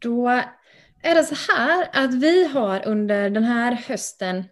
Då 0.00 0.28
är 1.02 1.14
det 1.14 1.24
så 1.24 1.52
här 1.52 1.88
att 1.92 2.14
vi 2.14 2.46
har 2.46 2.86
under 2.86 3.30
den 3.30 3.44
här 3.44 3.72
hösten 3.72 4.44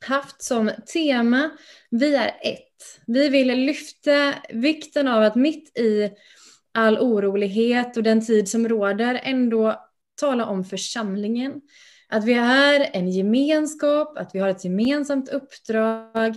haft 0.00 0.42
som 0.42 0.70
tema 0.92 1.50
Vi 1.90 2.14
är 2.14 2.28
ett. 2.28 2.62
Vi 3.06 3.28
vill 3.28 3.48
lyfta 3.48 4.34
vikten 4.48 5.08
av 5.08 5.22
att 5.22 5.34
mitt 5.34 5.78
i 5.78 6.10
all 6.74 6.98
orolighet 6.98 7.96
och 7.96 8.02
den 8.02 8.26
tid 8.26 8.48
som 8.48 8.68
råder 8.68 9.20
ändå 9.22 9.86
tala 10.20 10.46
om 10.46 10.64
församlingen. 10.64 11.60
Att 12.08 12.24
vi 12.24 12.32
är 12.32 12.90
en 12.92 13.10
gemenskap, 13.10 14.18
att 14.18 14.34
vi 14.34 14.38
har 14.38 14.48
ett 14.48 14.64
gemensamt 14.64 15.28
uppdrag, 15.28 16.36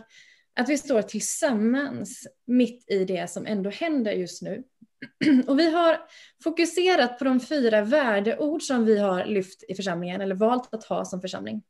att 0.56 0.70
vi 0.70 0.78
står 0.78 1.02
tillsammans 1.02 2.28
mitt 2.48 2.92
i 2.92 3.06
det 3.06 3.30
som 3.30 3.46
ändå 3.46 3.70
händer 3.70 4.12
just 4.12 4.42
nu. 4.42 4.64
Och 5.48 5.60
vi 5.60 5.72
har 5.72 6.02
fokuserat 6.44 7.20
på 7.20 7.26
de 7.26 7.40
fyra 7.40 7.82
värdeord 7.82 8.62
som 8.62 8.86
vi 8.86 9.00
har 9.00 9.26
lyft 9.26 9.64
i 9.68 9.76
församlingen, 9.76 10.22
eller 10.22 10.36
valt 10.36 10.74
att 10.74 10.84
ha 10.84 11.06
som 11.06 11.22
församling. 11.22 11.64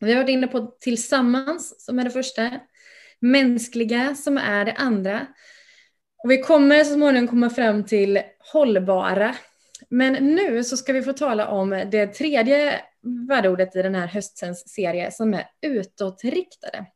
Vi 0.00 0.12
har 0.12 0.22
varit 0.22 0.30
inne 0.30 0.46
på 0.46 0.76
tillsammans, 0.80 1.84
som 1.84 1.98
är 1.98 2.04
det 2.04 2.10
första, 2.10 2.50
mänskliga, 3.20 4.14
som 4.14 4.38
är 4.38 4.64
det 4.64 4.72
andra. 4.72 5.26
Och 6.24 6.30
vi 6.30 6.42
kommer 6.42 6.84
så 6.84 6.94
småningom 6.94 7.28
komma 7.28 7.50
fram 7.50 7.84
till 7.84 8.20
hållbara. 8.52 9.34
Men 9.88 10.12
nu 10.12 10.64
så 10.64 10.76
ska 10.76 10.92
vi 10.92 11.02
få 11.02 11.12
tala 11.12 11.48
om 11.48 11.70
det 11.70 12.06
tredje 12.06 12.80
värdeordet 13.28 13.76
i 13.76 13.82
den 13.82 13.94
här 13.94 14.06
höstens 14.06 14.68
serie 14.68 15.10
som 15.10 15.34
är 15.34 15.46
utåtriktade. 15.60 16.86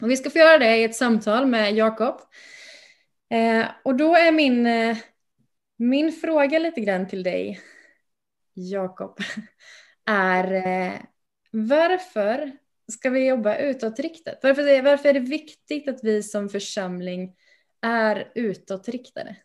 Och 0.00 0.10
vi 0.10 0.16
ska 0.16 0.30
få 0.30 0.38
göra 0.38 0.58
det 0.58 0.76
i 0.76 0.84
ett 0.84 0.96
samtal 0.96 1.46
med 1.46 1.74
Jakob. 1.74 2.20
Eh, 3.30 3.66
och 3.84 3.96
då 3.96 4.14
är 4.14 4.32
min, 4.32 4.66
eh, 4.66 4.96
min 5.76 6.12
fråga 6.12 6.58
lite 6.58 6.80
grann 6.80 7.08
till 7.08 7.22
dig, 7.22 7.60
Jakob, 8.54 9.18
är 10.06 10.52
eh, 10.52 10.92
varför 11.50 12.52
ska 12.92 13.10
vi 13.10 13.28
jobba 13.28 13.56
utåtriktat? 13.56 14.38
Varför, 14.42 14.82
varför 14.82 15.08
är 15.08 15.12
det 15.12 15.20
viktigt 15.20 15.88
att 15.88 16.04
vi 16.04 16.22
som 16.22 16.48
församling 16.48 17.36
är 17.80 18.32
utåtriktade? 18.34 19.36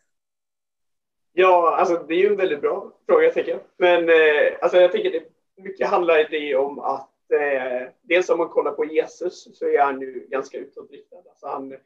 Ja, 1.32 1.76
alltså 1.76 2.06
det 2.08 2.14
är 2.14 2.18
ju 2.18 2.26
en 2.26 2.36
väldigt 2.36 2.60
bra 2.60 2.92
fråga 3.06 3.30
tycker 3.30 3.50
jag. 3.50 3.60
Men 3.76 4.08
eh, 4.08 4.58
alltså, 4.60 4.76
jag 4.76 4.92
tänker 4.92 5.10
det 5.10 5.22
mycket 5.62 5.88
handlar 5.88 6.28
det 6.30 6.56
om 6.56 6.78
att 6.78 7.10
eh, 7.32 7.88
dels 8.02 8.28
om 8.28 8.38
man 8.38 8.48
kollar 8.48 8.72
på 8.72 8.84
Jesus 8.84 9.58
så 9.58 9.66
är 9.66 9.82
han 9.82 10.00
ju 10.00 10.26
ganska 10.30 10.58
utåtriktad. 10.58 11.16
Alltså, 11.16 11.46
han 11.46 11.76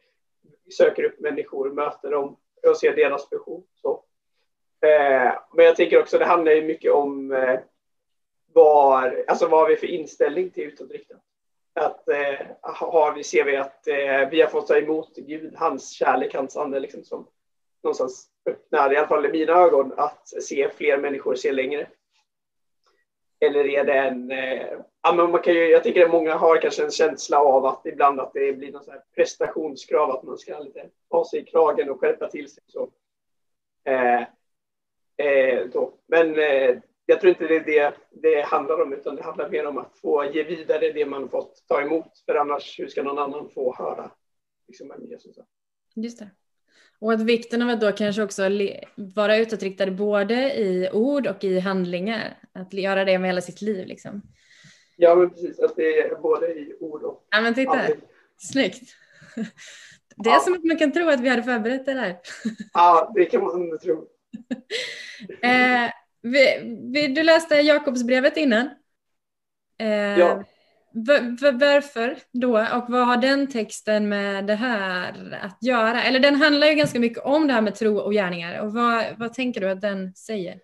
söker 0.77 1.05
upp 1.05 1.21
människor, 1.21 1.71
möter 1.71 2.11
dem 2.11 2.37
och 2.69 2.77
ser 2.77 2.97
deras 2.97 3.31
behov. 3.31 3.65
Så. 3.75 4.05
Eh, 4.81 5.33
men 5.55 5.65
jag 5.65 5.77
tänker 5.77 6.01
också 6.01 6.19
det 6.19 6.25
handlar 6.25 6.53
ju 6.53 6.63
mycket 6.63 6.93
om 6.93 7.33
eh, 7.33 7.61
var, 8.53 9.25
alltså 9.29 9.49
vad 9.49 9.61
har 9.61 9.69
vi 9.69 9.77
för 9.77 9.87
inställning 9.87 10.51
till 10.51 10.65
utåtriktat? 10.65 11.21
Att, 11.75 12.09
eh, 12.09 12.47
har 12.63 13.15
vi, 13.15 13.25
ser 13.25 13.45
vi 13.45 13.57
att 13.57 13.89
eh, 13.89 14.29
vi 14.31 14.41
har 14.41 14.49
fått 14.49 14.67
ta 14.67 14.79
emot 14.79 15.17
Gud, 15.17 15.55
hans 15.57 15.93
kärlek, 15.93 16.35
hans 16.35 16.57
ande 16.57 16.81
liksom, 16.81 17.05
som 17.05 17.27
någonstans 17.83 18.29
öppnar, 18.47 18.93
i 18.93 18.97
alla 18.97 19.09
fall 19.09 19.27
i 19.27 19.33
mina 19.33 19.53
ögon, 19.53 19.93
att 19.97 20.29
se 20.29 20.69
fler 20.77 20.99
människor 20.99 21.35
se 21.35 21.53
längre. 21.53 21.89
Eller 23.41 23.67
är 23.67 23.85
det 23.85 23.99
en... 23.99 24.31
Eh, 24.31 24.79
ja, 25.09 25.15
men 25.15 25.31
man 25.31 25.43
kan 25.43 25.55
ju, 25.55 25.71
jag 25.71 25.85
tycker 25.85 26.05
att 26.05 26.11
många 26.11 26.35
har 26.35 26.61
kanske 26.61 26.85
en 26.85 26.91
känsla 26.91 27.39
av 27.39 27.67
att 27.67 27.87
ibland 27.87 28.21
att 28.21 28.33
det 28.33 28.53
blir 28.53 28.73
någon 28.73 28.85
så 28.85 28.93
prestationskrav, 29.15 30.11
att 30.11 30.23
man 30.23 30.39
ska 30.39 30.59
lite 30.59 30.89
ta 31.11 31.25
sig 31.25 31.41
i 31.41 31.45
kragen 31.45 31.91
och 31.91 32.01
skärpa 32.01 32.29
till 32.29 32.51
sig. 32.51 32.63
Så. 32.67 32.91
Eh, 33.85 34.23
eh, 35.27 35.67
då. 35.73 35.95
Men 36.07 36.39
eh, 36.39 36.79
jag 37.07 37.21
tror 37.21 37.29
inte 37.29 37.47
det 37.47 37.57
är 37.57 37.65
det 37.65 37.95
det 38.11 38.43
handlar 38.43 38.83
om, 38.83 38.93
utan 38.93 39.17
det 39.17 39.23
handlar 39.23 39.51
mer 39.51 39.67
om 39.67 39.79
att 39.79 39.99
få 39.99 40.25
ge 40.25 40.43
vidare 40.43 40.93
det 40.93 41.07
man 41.07 41.29
fått 41.29 41.65
ta 41.69 41.81
emot. 41.81 42.23
För 42.27 42.35
annars, 42.35 42.79
hur 42.79 42.89
ska 42.89 43.03
någon 43.03 43.19
annan 43.19 43.51
få 43.55 43.75
höra 43.79 44.11
liksom, 44.67 44.89
vem 44.89 45.11
Jesus 45.11 45.39
är? 45.39 45.45
Just 45.95 46.19
det. 46.19 46.31
Och 47.01 47.13
att 47.13 47.23
vikten 47.23 47.63
av 47.63 47.69
att 47.69 47.81
då 47.81 47.93
kanske 47.93 48.23
också 48.23 48.43
vara 48.97 49.37
utåtriktad 49.37 49.91
både 49.91 50.55
i 50.55 50.91
ord 50.93 51.27
och 51.27 51.45
i 51.45 51.59
handlingar. 51.59 52.39
Att 52.53 52.73
göra 52.73 53.05
det 53.05 53.19
med 53.19 53.29
hela 53.29 53.41
sitt 53.41 53.63
liv 53.63 53.87
liksom. 53.87 54.23
Ja 55.01 55.15
men 55.15 55.31
precis, 55.31 55.61
att 55.61 55.77
det 55.77 55.99
är 56.01 56.15
både 56.15 56.47
i 56.47 56.77
ord 56.81 57.03
och 57.03 57.27
Ja 57.31 57.41
men 57.41 57.55
titta, 57.55 57.77
handling. 57.77 58.01
snyggt. 58.37 58.83
Det 60.17 60.31
är 60.31 60.35
ja. 60.35 60.41
som 60.41 60.55
att 60.55 60.65
man 60.65 60.79
kan 60.79 60.93
tro 60.93 61.09
att 61.09 61.21
vi 61.21 61.29
hade 61.29 61.43
förberett 61.43 61.87
det 61.87 61.93
här. 61.93 62.17
Ja, 62.73 63.13
det 63.15 63.25
kan 63.25 63.45
man 63.45 63.79
tro. 63.79 63.95
eh, 65.43 65.91
vi, 66.23 66.61
vi, 66.93 67.07
du 67.09 67.23
läste 67.23 67.55
Jakobsbrevet 67.55 68.37
innan. 68.37 68.71
Eh, 69.79 70.19
ja. 70.19 70.45
Varför 71.53 72.19
då 72.33 72.51
och 72.51 72.85
vad 72.89 73.07
har 73.07 73.17
den 73.17 73.47
texten 73.47 74.09
med 74.09 74.47
det 74.47 74.55
här 74.55 75.39
att 75.43 75.59
göra? 75.63 76.03
Eller 76.03 76.21
den 76.21 76.35
handlar 76.35 76.67
ju 76.67 76.75
ganska 76.75 77.01
mycket 77.01 77.25
om 77.25 77.47
det 77.47 77.53
här 77.53 77.63
med 77.63 77.75
tro 77.75 77.99
och 77.99 78.13
gärningar 78.13 78.61
och 78.61 78.73
vad, 78.73 79.05
vad 79.19 79.35
tänker 79.35 79.61
du 79.61 79.71
att 79.71 79.81
den 79.81 80.15
säger? 80.15 80.61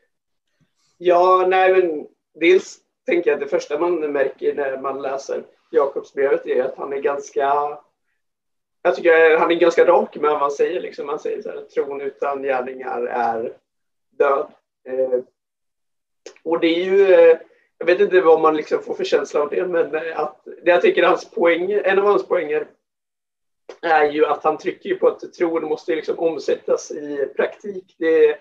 Ja, 0.99 1.47
nej 1.49 1.73
men 1.73 2.07
dels 2.41 2.84
tänker 3.07 3.31
jag 3.31 3.35
att 3.35 3.41
det 3.41 3.57
första 3.57 3.79
man 3.79 4.13
märker 4.13 4.55
när 4.55 4.79
man 4.79 5.03
läser 5.03 5.45
Jakobsbrevet 5.71 6.47
är 6.47 6.65
att 6.65 6.77
han 6.77 6.93
är 6.93 7.01
ganska 7.01 7.79
jag 8.83 8.97
tycker 8.97 9.37
han 9.39 9.51
är 9.51 9.55
ganska 9.55 9.87
rak 9.87 10.17
med 10.17 10.31
vad 10.31 10.41
han 10.41 10.51
säger. 10.51 10.81
Liksom. 10.81 11.09
Han 11.09 11.19
säger 11.19 11.43
så 11.43 11.51
här, 11.51 11.61
tron 11.61 12.01
utan 12.01 12.43
gärningar 12.43 13.03
är 13.07 13.53
död. 14.11 14.47
Eh, 14.89 15.21
och 16.43 16.61
det 16.61 16.67
är 16.67 16.85
ju 16.85 17.15
eh, 17.15 17.39
jag 17.79 17.87
vet 17.87 18.01
inte 18.01 18.21
vad 18.21 18.41
man 18.41 18.57
liksom 18.57 18.83
får 18.83 18.95
för 18.95 19.05
känsla 19.05 19.41
av 19.41 19.51
det, 19.51 19.67
men 19.67 19.95
eh, 19.95 20.21
att, 20.21 20.41
det 20.45 20.71
jag 20.71 20.83
tycker 20.83 21.03
hans 21.03 21.31
poäng, 21.31 21.73
en 21.73 21.99
av 21.99 22.05
hans 22.05 22.29
poänger 22.29 22.67
är 23.83 24.11
ju 24.11 24.27
att 24.27 24.45
han 24.45 24.59
trycker 24.59 24.95
på 24.95 25.09
att 25.09 25.33
tron 25.33 25.65
måste 25.65 25.95
liksom 25.95 26.19
omsättas 26.19 26.91
i 26.91 27.29
praktik. 27.37 27.95
Det, 27.99 28.39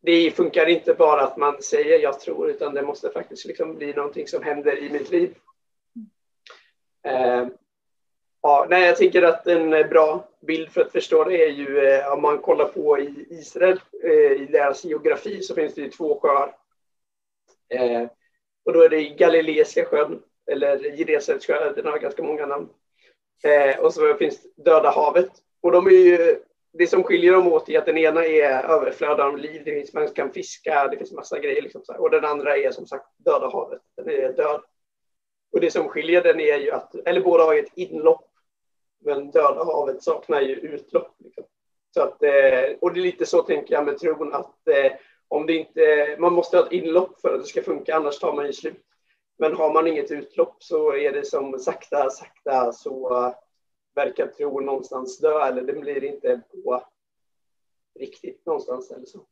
det 0.00 0.30
funkar 0.30 0.66
inte 0.66 0.94
bara 0.94 1.20
att 1.20 1.36
man 1.36 1.62
säger 1.62 1.98
jag 1.98 2.20
tror, 2.20 2.50
utan 2.50 2.74
det 2.74 2.82
måste 2.82 3.10
faktiskt 3.10 3.44
liksom 3.44 3.74
bli 3.74 3.92
någonting 3.92 4.26
som 4.26 4.42
händer 4.42 4.78
i 4.78 4.90
mitt 4.90 5.10
liv. 5.10 5.34
Eh, 7.06 7.46
ja, 8.42 8.66
nej, 8.70 8.86
jag 8.86 8.96
tänker 8.96 9.22
att 9.22 9.46
en 9.46 9.70
bra 9.70 10.28
bild 10.40 10.70
för 10.70 10.80
att 10.80 10.92
förstå 10.92 11.24
det 11.24 11.44
är 11.44 11.50
ju 11.50 11.78
eh, 11.78 12.12
om 12.12 12.22
man 12.22 12.38
kollar 12.38 12.64
på 12.64 12.98
i 12.98 13.26
Israel, 13.30 13.80
eh, 14.04 14.32
i 14.42 14.48
deras 14.52 14.84
geografi, 14.84 15.42
så 15.42 15.54
finns 15.54 15.74
det 15.74 15.80
ju 15.80 15.90
två 15.90 16.20
sjöar. 16.20 16.56
Eh, 17.68 18.08
och 18.64 18.72
då 18.72 18.82
är 18.82 18.88
det 18.88 19.02
Galileiska 19.02 19.84
sjön, 19.84 20.22
eller 20.50 20.96
Genesarets 20.96 21.46
sjö, 21.46 21.72
den 21.72 21.86
har 21.86 21.98
ganska 21.98 22.22
många 22.22 22.46
namn. 22.46 22.68
Eh, 23.44 23.78
och 23.78 23.94
så 23.94 24.14
finns 24.14 24.46
Döda 24.56 24.90
havet. 24.90 25.30
Och 25.60 25.72
de 25.72 25.86
är 25.86 25.90
ju, 25.90 26.38
det 26.78 26.86
som 26.86 27.02
skiljer 27.02 27.32
dem 27.32 27.52
åt 27.52 27.68
är 27.68 27.78
att 27.78 27.86
den 27.86 27.98
ena 27.98 28.24
är 28.24 28.64
överflöd 28.64 29.20
av 29.20 29.38
liv, 29.38 29.62
det 29.64 29.74
finns, 29.74 29.92
man 29.92 30.08
kan 30.08 30.32
fiska, 30.32 30.88
det 30.88 30.96
finns 30.96 31.12
massa 31.12 31.38
grejer. 31.38 31.62
Liksom 31.62 31.84
så 31.84 31.92
här. 31.92 32.00
Och 32.00 32.10
den 32.10 32.24
andra 32.24 32.56
är 32.56 32.70
som 32.70 32.86
sagt 32.86 33.06
Döda 33.16 33.50
havet, 33.50 33.82
den 33.96 34.10
är 34.10 34.32
död. 34.32 34.60
Och 35.52 35.60
det 35.60 35.70
som 35.70 35.88
skiljer 35.88 36.22
den 36.22 36.40
är 36.40 36.56
ju 36.56 36.70
att, 36.70 36.94
eller 36.94 37.20
båda 37.20 37.44
har 37.44 37.54
ju 37.54 37.60
ett 37.60 37.72
inlopp, 37.74 38.30
men 39.04 39.30
Döda 39.30 39.64
havet 39.64 40.02
saknar 40.02 40.40
ju 40.40 40.54
utlopp. 40.54 41.16
Liksom. 41.18 41.44
Så 41.94 42.02
att, 42.02 42.22
eh, 42.22 42.76
och 42.80 42.92
det 42.92 43.00
är 43.00 43.02
lite 43.02 43.26
så 43.26 43.42
tänker 43.42 43.74
jag 43.74 43.84
med 43.84 43.98
tron 43.98 44.34
att 44.34 44.68
eh, 44.68 44.92
om 45.28 45.46
det 45.46 45.54
inte, 45.54 46.16
man 46.18 46.32
måste 46.32 46.56
ha 46.56 46.66
ett 46.66 46.72
inlopp 46.72 47.20
för 47.20 47.34
att 47.34 47.40
det 47.40 47.46
ska 47.46 47.62
funka, 47.62 47.96
annars 47.96 48.18
tar 48.18 48.32
man 48.32 48.46
ju 48.46 48.52
slut. 48.52 48.82
Men 49.38 49.56
har 49.56 49.72
man 49.72 49.86
inget 49.86 50.10
utlopp 50.10 50.56
så 50.58 50.96
är 50.96 51.12
det 51.12 51.26
som 51.26 51.58
sakta, 51.58 52.10
sakta 52.10 52.72
så 52.72 53.16
eh, 53.16 53.34
verkar 53.96 54.26
tron 54.26 54.64
någonstans 54.64 55.18
dö 55.18 55.46
eller 55.46 55.62
det 55.62 55.72
blir 55.72 56.04
inte 56.04 56.40
på 56.50 56.84
riktigt 57.98 58.46
någonstans 58.46 58.90
eller 58.90 59.06
så. 59.06 59.26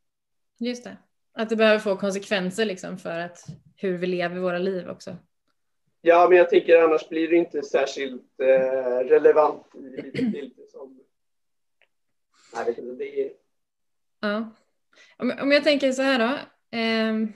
Just 0.58 0.84
det, 0.84 0.97
att 1.32 1.48
det 1.48 1.56
behöver 1.56 1.78
få 1.78 1.96
konsekvenser 1.96 2.64
liksom 2.64 2.99
för 2.99 3.19
att 3.19 3.46
hur 3.76 3.99
vi 3.99 4.06
lever 4.06 4.40
våra 4.40 4.58
liv 4.58 4.88
också. 4.88 5.16
Ja, 6.00 6.26
men 6.28 6.38
jag 6.38 6.50
tänker 6.50 6.82
annars 6.82 7.08
blir 7.08 7.28
det 7.28 7.37
inte 7.37 7.62
särskilt 7.62 8.40
eh, 8.40 9.08
relevant 9.08 9.75
i 9.75 10.52
som... 10.70 11.00
Jag 12.55 12.64
vet 12.64 12.78
inte, 12.78 12.93
det 12.93 13.26
är... 13.26 13.32
Ja. 14.20 14.50
Om, 15.16 15.32
om 15.43 15.52
jag 15.52 15.64
tänker 15.64 15.93
så 15.93 16.02
här 16.02 16.19
då. 16.19 16.38
Eh, 16.78 17.28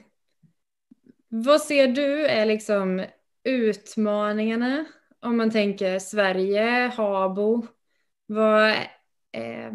vad 1.27 1.61
ser 1.61 1.87
du 1.87 2.25
är 2.25 2.45
liksom 2.45 3.05
utmaningarna 3.43 4.85
om 5.21 5.37
man 5.37 5.51
tänker 5.51 5.99
Sverige, 5.99 6.91
Habo? 6.97 7.67
Vad, 8.25 8.69
eh, 9.31 9.71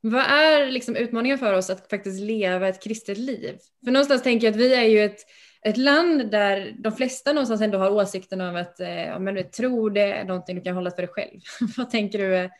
vad 0.00 0.22
är 0.22 0.66
liksom 0.66 0.96
utmaningen 0.96 1.38
för 1.38 1.52
oss 1.52 1.70
att 1.70 1.90
faktiskt 1.90 2.20
leva 2.20 2.68
ett 2.68 2.82
kristet 2.82 3.18
liv? 3.18 3.58
För 3.84 3.92
någonstans 3.92 4.22
tänker 4.22 4.46
jag 4.46 4.52
att 4.52 4.60
vi 4.60 4.74
är 4.74 4.84
ju 4.84 5.04
ett, 5.04 5.20
ett 5.62 5.76
land 5.76 6.30
där 6.30 6.74
de 6.78 6.92
flesta 6.92 7.32
någonstans 7.32 7.60
ändå 7.60 7.78
har 7.78 7.90
åsikten 7.90 8.40
av 8.40 8.56
att 8.56 8.80
eh, 8.80 9.18
men 9.18 9.34
du 9.34 9.42
tror 9.42 9.90
det 9.90 10.12
är 10.12 10.24
någonting 10.24 10.56
du 10.56 10.62
kan 10.62 10.74
hålla 10.74 10.90
för 10.90 11.02
dig 11.02 11.08
själv. 11.08 11.40
vad 11.76 11.90
tänker 11.90 12.18
du? 12.18 12.36
Eh, 12.36 12.50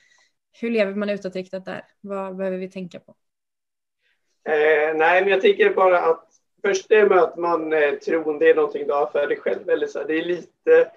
hur 0.61 0.71
lever 0.71 0.95
man 0.95 1.11
utåtriktat 1.11 1.65
där? 1.65 1.85
Vad 2.01 2.37
behöver 2.37 2.59
vi 2.59 2.71
tänka 2.71 3.01
på? 3.01 3.15
Eh, 4.49 4.95
nej, 4.95 5.23
men 5.23 5.29
jag 5.29 5.41
tänker 5.41 5.75
bara 5.75 6.01
att 6.01 6.27
först 6.63 6.89
det 6.89 7.09
med 7.09 7.19
att 7.19 7.37
man 7.37 7.73
eh, 7.73 7.93
tror 7.93 8.39
det 8.39 8.51
är 8.51 8.55
någonting 8.55 8.87
du 8.87 8.93
har 8.93 9.07
för 9.07 9.27
dig 9.27 9.37
själv. 9.37 9.71
Eller 9.71 9.87
så 9.87 10.05
det 10.05 10.15
är 10.15 10.25
lite, 10.25 10.91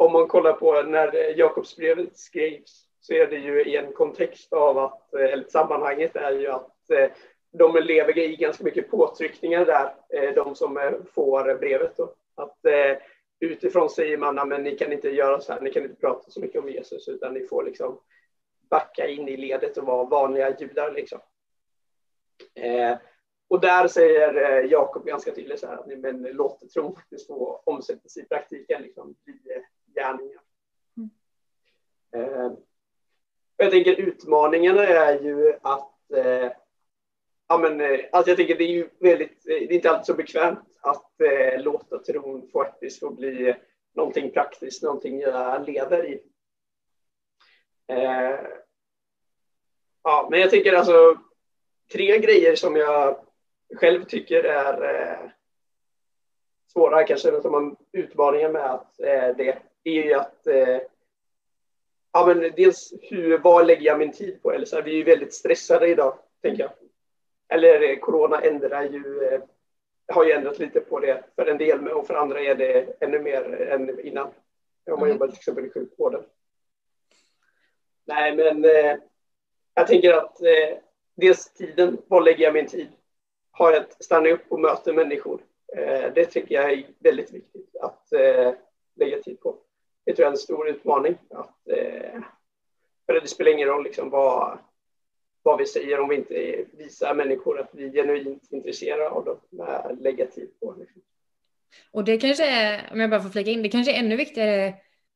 om 0.00 0.12
man 0.12 0.28
kollar 0.28 0.52
på 0.52 0.82
när 0.82 1.38
Jakobsbrevet 1.38 2.16
skrevs 2.16 2.86
så 3.00 3.12
är 3.12 3.26
det 3.26 3.36
ju 3.36 3.64
i 3.64 3.76
en 3.76 3.92
kontext 3.92 4.52
av 4.52 4.78
att, 4.78 5.14
eh, 5.14 5.24
eller 5.24 5.44
sammanhanget 5.44 6.16
är 6.16 6.32
ju 6.32 6.46
att 6.46 6.90
eh, 6.90 7.10
de 7.52 7.76
lever 7.76 8.18
i 8.18 8.36
ganska 8.36 8.64
mycket 8.64 8.90
påtryckningar 8.90 9.64
där, 9.64 9.94
eh, 10.08 10.34
de 10.34 10.54
som 10.54 10.94
får 11.14 11.58
brevet. 11.58 11.96
Då. 11.96 12.14
Att 12.34 12.58
utifrån 13.40 13.90
säger 13.90 14.18
man 14.18 14.38
att 14.38 14.60
ni 14.60 14.76
kan 14.76 14.92
inte 14.92 15.08
göra 15.08 15.40
så 15.40 15.52
här, 15.52 15.60
ni 15.60 15.70
kan 15.72 15.82
inte 15.82 16.00
prata 16.00 16.30
så 16.30 16.40
mycket 16.40 16.62
om 16.62 16.68
Jesus 16.68 17.08
utan 17.08 17.34
ni 17.34 17.46
får 17.46 17.64
liksom 17.64 18.00
backa 18.70 19.06
in 19.06 19.28
i 19.28 19.36
ledet 19.36 19.76
och 19.76 19.86
vara 19.86 20.04
vanliga 20.04 20.56
judar. 20.58 20.92
Liksom. 20.92 21.20
och 23.48 23.60
där 23.60 23.88
säger 23.88 24.62
Jakob 24.64 25.06
ganska 25.06 25.34
tydligt 25.34 25.60
så 25.60 25.66
här, 25.66 25.96
men 25.96 26.22
låt 26.22 26.70
tron 26.70 26.94
faktiskt 26.94 27.26
få 27.26 27.62
omsättas 27.66 28.16
i 28.16 28.24
praktiken, 28.24 28.82
liksom, 28.82 29.14
bli 29.24 29.40
gärningar. 29.94 30.40
Mm. 30.96 32.56
Jag 33.56 33.70
tänker 33.70 34.00
utmaningarna 34.00 34.86
är 34.86 35.20
ju 35.20 35.54
att 35.62 36.10
eh, 36.16 36.52
ja, 37.48 37.58
men, 37.58 37.80
eh, 37.80 38.00
alltså 38.12 38.30
jag 38.30 38.36
tänker 38.36 38.58
det 38.58 38.64
är 38.64 38.72
ju 38.72 38.88
väldigt, 39.00 39.48
eh, 39.48 39.54
det 39.54 39.70
är 39.70 39.72
inte 39.72 39.90
alltid 39.90 40.06
så 40.06 40.14
bekvämt 40.14 40.78
att 40.80 41.20
eh, 41.20 41.62
låta 41.62 41.98
tron 41.98 42.50
faktiskt 42.52 43.00
få 43.00 43.10
bli 43.10 43.54
någonting 43.94 44.30
praktiskt, 44.30 44.82
någonting 44.82 45.20
jag 45.20 45.66
lever 45.68 46.06
i. 46.06 46.22
Eh, 47.86 48.40
ja, 50.02 50.28
men 50.30 50.40
jag 50.40 50.50
tänker 50.50 50.72
alltså 50.72 51.18
tre 51.92 52.18
grejer 52.18 52.56
som 52.56 52.76
jag 52.76 53.16
själv 53.76 54.04
tycker 54.04 54.44
är 54.44 54.94
eh, 54.94 55.30
svåra, 56.72 57.04
kanske 57.04 57.42
som 57.42 57.52
man 57.52 57.76
utmaningar 57.92 58.48
med 58.48 58.70
att 58.70 59.00
eh, 59.00 59.36
det 59.36 59.58
är 59.84 59.92
ju 59.92 60.14
att 60.14 60.46
eh, 60.46 60.78
ja, 62.12 62.26
men 62.26 62.52
dels 62.56 62.92
hur, 63.02 63.38
vad 63.38 63.66
lägger 63.66 63.86
jag 63.86 63.98
min 63.98 64.12
tid 64.12 64.42
på? 64.42 64.52
Eller 64.52 64.66
så 64.66 64.76
här, 64.76 64.82
vi 64.82 64.90
är 64.90 64.96
ju 64.96 65.04
väldigt 65.04 65.34
stressade 65.34 65.88
idag, 65.88 66.18
tänker 66.42 66.62
jag. 66.62 66.72
Eller 67.48 67.90
eh, 67.90 67.98
corona 67.98 68.40
ändrar 68.40 68.82
ju, 68.82 69.24
eh, 69.24 69.40
har 70.08 70.24
ju 70.24 70.32
ändrat 70.32 70.58
lite 70.58 70.80
på 70.80 71.00
det 71.00 71.24
för 71.36 71.46
en 71.46 71.58
del 71.58 71.88
och 71.88 72.06
för 72.06 72.14
andra 72.14 72.40
är 72.40 72.54
det 72.54 72.96
ännu 73.00 73.18
mer 73.18 73.60
än 73.60 74.00
innan. 74.00 74.26
Om 74.26 74.32
man 74.92 74.98
mm. 74.98 75.10
jobbar 75.10 75.26
till 75.26 75.36
exempel 75.36 75.66
i 75.66 75.70
sjukvården. 75.70 76.22
Nej, 78.04 78.36
men 78.36 78.64
eh, 78.64 78.96
jag 79.74 79.86
tänker 79.86 80.12
att 80.12 80.42
eh, 80.42 80.78
dels 81.14 81.52
tiden, 81.52 81.98
vad 82.08 82.24
lägger 82.24 82.44
jag 82.44 82.54
min 82.54 82.66
tid? 82.66 82.88
Har 83.50 83.72
jag 83.72 83.84
stanna 83.98 84.28
upp 84.28 84.44
och 84.48 84.60
möta 84.60 84.92
människor? 84.92 85.40
Eh, 85.76 86.12
det 86.14 86.24
tycker 86.24 86.54
jag 86.54 86.72
är 86.72 86.86
väldigt 86.98 87.32
viktigt 87.32 87.76
att 87.80 88.12
eh, 88.12 88.52
lägga 88.94 89.22
tid 89.22 89.40
på 89.40 89.58
det 90.04 90.14
tror 90.14 90.24
jag 90.24 90.28
är 90.28 90.32
en 90.32 90.36
stor 90.36 90.68
utmaning. 90.68 91.14
Att, 91.30 91.68
eh, 91.68 92.20
för 93.06 93.20
det 93.20 93.28
spelar 93.28 93.52
ingen 93.52 93.68
roll 93.68 93.84
liksom 93.84 94.10
vad, 94.10 94.58
vad 95.42 95.58
vi 95.58 95.66
säger 95.66 96.00
om 96.00 96.08
vi 96.08 96.16
inte 96.16 96.64
visar 96.72 97.14
människor 97.14 97.60
att 97.60 97.70
vi 97.72 97.84
är 97.84 97.92
genuint 97.92 98.48
intresserade 98.50 99.08
av 99.08 99.24
dem 99.24 99.38
lägga 100.00 100.26
tid 100.26 100.60
på. 100.60 100.74
Liksom. 100.78 101.02
Och 101.90 102.04
det 102.04 102.18
kanske 102.18 102.46
är, 102.46 102.88
om 102.92 103.00
jag 103.00 103.10
bara 103.10 103.20
får 103.20 103.30
flika 103.30 103.50
in, 103.50 103.62
det 103.62 103.68
kanske 103.68 103.92
är 103.92 103.98
ännu 103.98 104.16
viktigare 104.16 104.74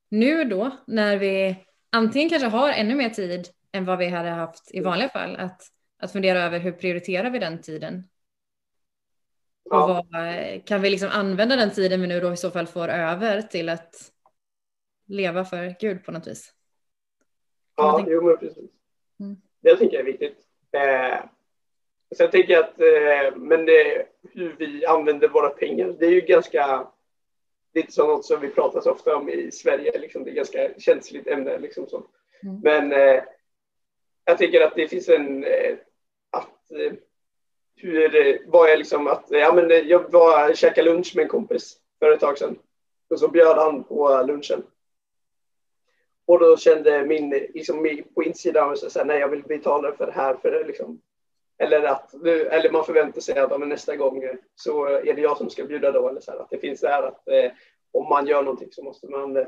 nu 0.09 0.45
då 0.45 0.71
när 0.87 1.17
vi 1.17 1.57
antingen 1.93 2.31
kanske 2.31 2.49
har 2.49 2.71
ännu 2.71 2.95
mer 2.95 3.11
tid 3.11 3.49
än 3.73 3.85
vad 3.85 3.99
vi 3.99 4.09
hade 4.09 4.29
haft 4.29 4.75
i 4.75 4.81
vanliga 4.81 5.09
fall 5.09 5.37
att, 5.37 5.63
att 5.99 6.13
fundera 6.13 6.43
över 6.43 6.59
hur 6.59 6.73
prioriterar 6.73 7.31
vi 7.31 7.39
den 7.39 7.63
tiden? 7.63 8.09
Och 9.65 9.77
ja. 9.77 10.05
vad, 10.11 10.67
kan 10.67 10.83
vi 10.83 10.91
liksom 10.91 11.09
använda 11.13 11.57
den 11.57 11.71
tiden 11.71 12.01
vi 12.01 12.07
nu 12.07 12.21
då 12.21 12.33
i 12.33 12.37
så 12.37 12.51
fall 12.51 12.67
får 12.67 12.89
över 12.89 13.43
till 13.43 13.69
att 13.69 14.14
leva 15.07 15.45
för 15.45 15.75
Gud 15.81 16.05
på 16.05 16.13
något 16.13 16.27
vis. 16.27 16.53
Ja, 17.77 18.05
jo 18.09 18.23
men 18.23 18.37
precis. 18.37 18.71
Mm. 19.21 19.37
Det 19.61 19.77
tycker 19.77 19.97
jag 19.97 20.09
är 20.09 20.13
viktigt. 20.13 20.39
Eh, 20.73 21.25
sen 22.17 22.31
tänker 22.31 22.53
jag 22.53 22.65
att 22.65 22.81
eh, 22.81 23.37
men 23.37 23.67
det, 23.67 24.07
hur 24.33 24.57
vi 24.59 24.87
använder 24.87 25.29
våra 25.29 25.49
pengar, 25.49 25.97
det 25.99 26.07
är 26.07 26.11
ju 26.11 26.21
ganska 26.21 26.87
det 27.75 27.81
är 27.81 27.83
inte 27.83 27.93
så 27.93 28.07
något 28.07 28.25
som 28.25 28.41
vi 28.41 28.51
pratar 28.51 28.81
så 28.81 28.91
ofta 28.91 29.17
om 29.17 29.29
i 29.29 29.51
Sverige. 29.53 29.99
Liksom. 29.99 30.25
Det 30.25 30.31
är 30.31 30.35
ganska 30.35 30.71
känsligt 30.79 31.27
ämne. 31.27 31.59
Liksom 31.59 31.87
så. 31.89 32.07
Mm. 32.43 32.61
Men 32.63 32.93
eh, 32.93 33.23
jag 34.25 34.39
tycker 34.39 34.61
att 34.61 34.75
det 34.75 34.89
finns 34.89 35.09
en... 35.09 35.45
Eh, 35.45 35.77
att, 36.31 36.73
eh, 36.73 36.93
hur 37.77 38.43
var 38.51 38.69
jag 38.69 38.79
liksom 38.79 39.07
att... 39.07 39.27
Ja, 39.29 39.53
men 39.55 39.89
jag 39.89 40.13
var 40.13 40.55
käkade 40.55 40.91
lunch 40.91 41.13
med 41.17 41.23
en 41.23 41.29
kompis 41.29 41.77
för 41.99 42.11
ett 42.11 42.21
tag 42.21 42.39
sedan. 42.39 42.59
Och 43.11 43.21
så 43.21 43.29
bjöd 43.29 43.57
han 43.57 43.85
på 43.85 44.23
lunchen. 44.27 44.63
Och 46.27 46.39
då 46.39 46.57
kände 46.57 47.05
min, 47.05 47.31
liksom, 47.31 48.03
på 48.15 48.23
insidan, 48.23 48.71
att 48.71 49.07
nej 49.07 49.21
jag 49.21 49.29
vill 49.29 49.43
betala 49.43 49.93
för 49.93 50.07
det 50.07 50.13
här. 50.13 50.35
För 50.35 50.51
det, 50.51 50.65
liksom. 50.65 51.01
eller, 51.59 51.83
att, 51.83 52.15
eller 52.25 52.71
man 52.71 52.85
förväntar 52.85 53.21
sig 53.21 53.39
att 53.39 53.61
men 53.61 53.69
nästa 53.69 53.97
gång 53.97 54.23
eh, 54.23 54.35
så 54.55 54.87
är 54.87 55.15
det 55.15 55.21
jag 55.21 55.37
som 55.37 55.51
ska 55.51 55.65
bjuda 55.65 55.93
då. 55.93 56.09
Eller 56.09 56.21
så 56.21 56.31
här, 56.31 56.39
att 56.39 56.51
det 56.51 56.59
finns 56.59 56.81
det 56.81 56.89
här 56.89 57.03
att 57.03 57.29
eh, 57.29 57.53
om 57.93 58.09
man 58.09 58.27
gör 58.27 58.43
någonting 58.43 58.69
så 58.73 58.83
måste 58.83 59.07
man 59.07 59.37
eh, 59.37 59.47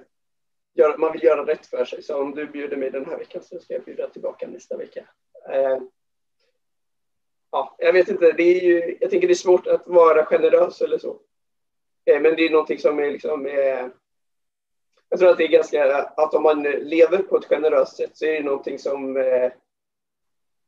göra, 0.74 0.96
man 0.96 1.12
vill 1.12 1.24
göra 1.24 1.46
rätt 1.46 1.66
för 1.66 1.84
sig. 1.84 2.02
Så 2.02 2.20
om 2.22 2.34
du 2.34 2.46
bjuder 2.46 2.76
mig 2.76 2.90
den 2.90 3.06
här 3.06 3.18
veckan 3.18 3.42
så 3.42 3.58
ska 3.58 3.74
jag 3.74 3.84
bjuda 3.84 4.08
tillbaka 4.08 4.48
nästa 4.48 4.76
vecka. 4.76 5.04
Eh, 5.50 5.78
ja, 7.50 7.76
jag 7.78 7.92
vet 7.92 8.08
inte, 8.08 8.32
det 8.32 8.42
är 8.42 8.64
ju, 8.64 8.96
jag 9.00 9.10
tänker 9.10 9.28
det 9.28 9.32
är 9.32 9.34
svårt 9.34 9.66
att 9.66 9.86
vara 9.86 10.24
generös 10.24 10.80
eller 10.80 10.98
så. 10.98 11.20
Eh, 12.04 12.20
men 12.20 12.36
det 12.36 12.46
är 12.46 12.50
någonting 12.50 12.78
som 12.78 12.98
är 12.98 13.10
liksom 13.10 13.46
eh, 13.46 13.86
jag 15.08 15.18
tror 15.18 15.30
att 15.30 15.38
det 15.38 15.44
är 15.44 15.48
ganska, 15.48 16.02
att 16.02 16.34
om 16.34 16.42
man 16.42 16.62
lever 16.62 17.18
på 17.18 17.36
ett 17.36 17.44
generöst 17.44 17.96
sätt 17.96 18.10
så 18.16 18.24
är 18.24 18.32
det 18.32 18.42
någonting 18.42 18.78
som 18.78 19.16
eh, 19.16 19.52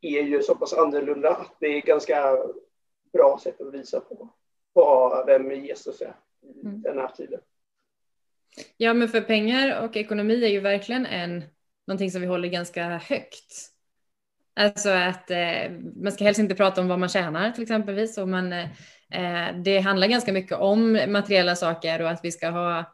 är 0.01 0.23
ju 0.23 0.43
så 0.43 0.55
pass 0.55 0.73
annorlunda 0.73 1.31
att 1.31 1.57
det 1.61 1.67
är 1.67 1.81
ganska 1.81 2.39
bra 3.13 3.41
sätt 3.43 3.61
att 3.61 3.75
visa 3.75 4.01
på 4.01 4.29
vad, 4.73 5.27
vem 5.27 5.51
Jesus 5.51 6.01
är 6.01 6.15
i 6.43 6.61
mm. 6.67 6.83
den 6.83 6.99
här 6.99 7.09
tiden. 7.09 7.41
Ja, 8.77 8.95
men 8.95 9.09
för 9.09 9.21
pengar 9.21 9.85
och 9.85 9.97
ekonomi 9.97 10.45
är 10.45 10.49
ju 10.49 10.61
verkligen 10.61 11.07
en, 11.07 11.45
någonting 11.87 12.11
som 12.11 12.21
vi 12.21 12.27
håller 12.27 12.49
ganska 12.49 12.85
högt. 12.89 13.73
Alltså 14.57 14.91
att 14.91 15.31
eh, 15.31 15.71
man 15.97 16.13
ska 16.13 16.25
helst 16.25 16.41
inte 16.41 16.55
prata 16.55 16.81
om 16.81 16.89
vad 16.89 16.99
man 16.99 17.09
tjänar 17.09 17.51
till 17.51 17.63
exempelvis. 17.63 18.19
Och 18.19 18.29
man, 18.29 18.53
eh, 18.53 19.57
det 19.65 19.79
handlar 19.79 20.07
ganska 20.07 20.33
mycket 20.33 20.59
om 20.59 20.93
materiella 21.09 21.57
saker 21.57 22.03
och 22.03 22.11
att 22.11 22.25
vi 22.25 22.33
ska 22.33 22.49
ha 22.49 22.79
eh, 22.79 22.85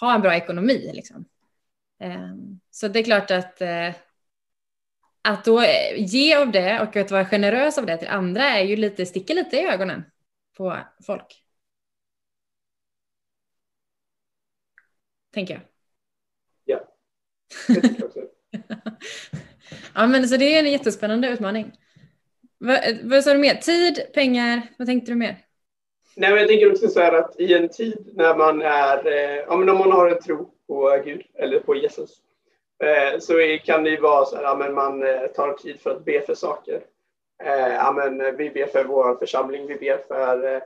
ha 0.00 0.14
en 0.14 0.20
bra 0.20 0.34
ekonomi. 0.34 0.90
Liksom. 0.94 1.24
Eh, 2.00 2.34
så 2.70 2.88
det 2.88 2.98
är 2.98 3.04
klart 3.04 3.30
att, 3.30 3.60
eh, 3.60 3.94
att 5.22 5.44
då 5.44 5.64
ge 5.96 6.34
av 6.34 6.52
det 6.52 6.80
och 6.80 6.96
att 6.96 7.10
vara 7.10 7.24
generös 7.26 7.78
av 7.78 7.86
det 7.86 7.96
till 7.96 8.08
andra 8.08 8.44
är 8.44 8.64
ju 8.64 8.76
lite, 8.76 9.06
sticker 9.06 9.34
lite 9.34 9.56
i 9.56 9.66
ögonen 9.66 10.04
på 10.56 10.78
folk. 11.06 11.44
Tänker 15.32 15.54
jag. 15.54 15.62
Ja, 16.64 16.80
ja, 19.94 20.06
men 20.06 20.28
så 20.28 20.36
det 20.36 20.54
är 20.54 20.64
en 20.64 20.72
jättespännande 20.72 21.28
utmaning. 21.28 21.72
Vad, 22.58 22.80
vad 23.02 23.24
sa 23.24 23.32
du 23.32 23.38
mer? 23.38 23.54
Tid, 23.54 24.00
pengar, 24.14 24.62
vad 24.78 24.88
tänkte 24.88 25.12
du 25.12 25.14
mer? 25.14 25.47
Nej, 26.20 26.30
men 26.30 26.38
jag 26.38 26.48
tänker 26.48 26.72
också 26.72 26.88
så 26.88 27.00
här 27.00 27.12
att 27.12 27.40
i 27.40 27.54
en 27.54 27.68
tid 27.68 28.10
när 28.14 28.36
man 28.36 28.62
är, 28.62 29.06
eh, 29.06 29.36
ja 29.36 29.56
men 29.56 29.68
om 29.68 29.78
man 29.78 29.92
har 29.92 30.10
en 30.10 30.22
tro 30.22 30.50
på 30.66 31.02
Gud 31.04 31.26
eller 31.34 31.60
på 31.60 31.74
Jesus, 31.74 32.16
eh, 32.84 33.18
så 33.18 33.58
kan 33.64 33.84
det 33.84 33.90
ju 33.90 34.00
vara 34.00 34.24
så 34.24 34.36
här, 34.36 34.42
ja 34.42 34.56
men 34.56 34.74
man 34.74 35.02
eh, 35.02 35.26
tar 35.26 35.52
tid 35.52 35.80
för 35.80 35.90
att 35.90 36.04
be 36.04 36.20
för 36.20 36.34
saker. 36.34 36.80
Eh, 37.42 37.74
ja 37.74 37.92
men 37.92 38.36
vi 38.36 38.50
ber 38.50 38.66
för 38.66 38.84
vår 38.84 39.16
församling, 39.16 39.66
vi 39.66 39.74
ber 39.74 39.98
för 40.08 40.54
eh, 40.54 40.62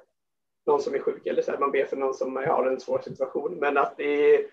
någon 0.67 0.83
som 0.83 0.95
är 0.95 0.99
sjuk 0.99 1.27
eller 1.27 1.43
så 1.43 1.51
här, 1.51 1.59
man 1.59 1.71
ber 1.71 1.85
för 1.85 1.97
någon 1.97 2.15
som 2.15 2.37
har 2.37 2.67
en 2.67 2.81
svår 2.81 3.01
situation. 3.05 3.55
Men 3.55 3.79
att 3.79 3.97
det 3.97 4.35
är, 4.35 4.47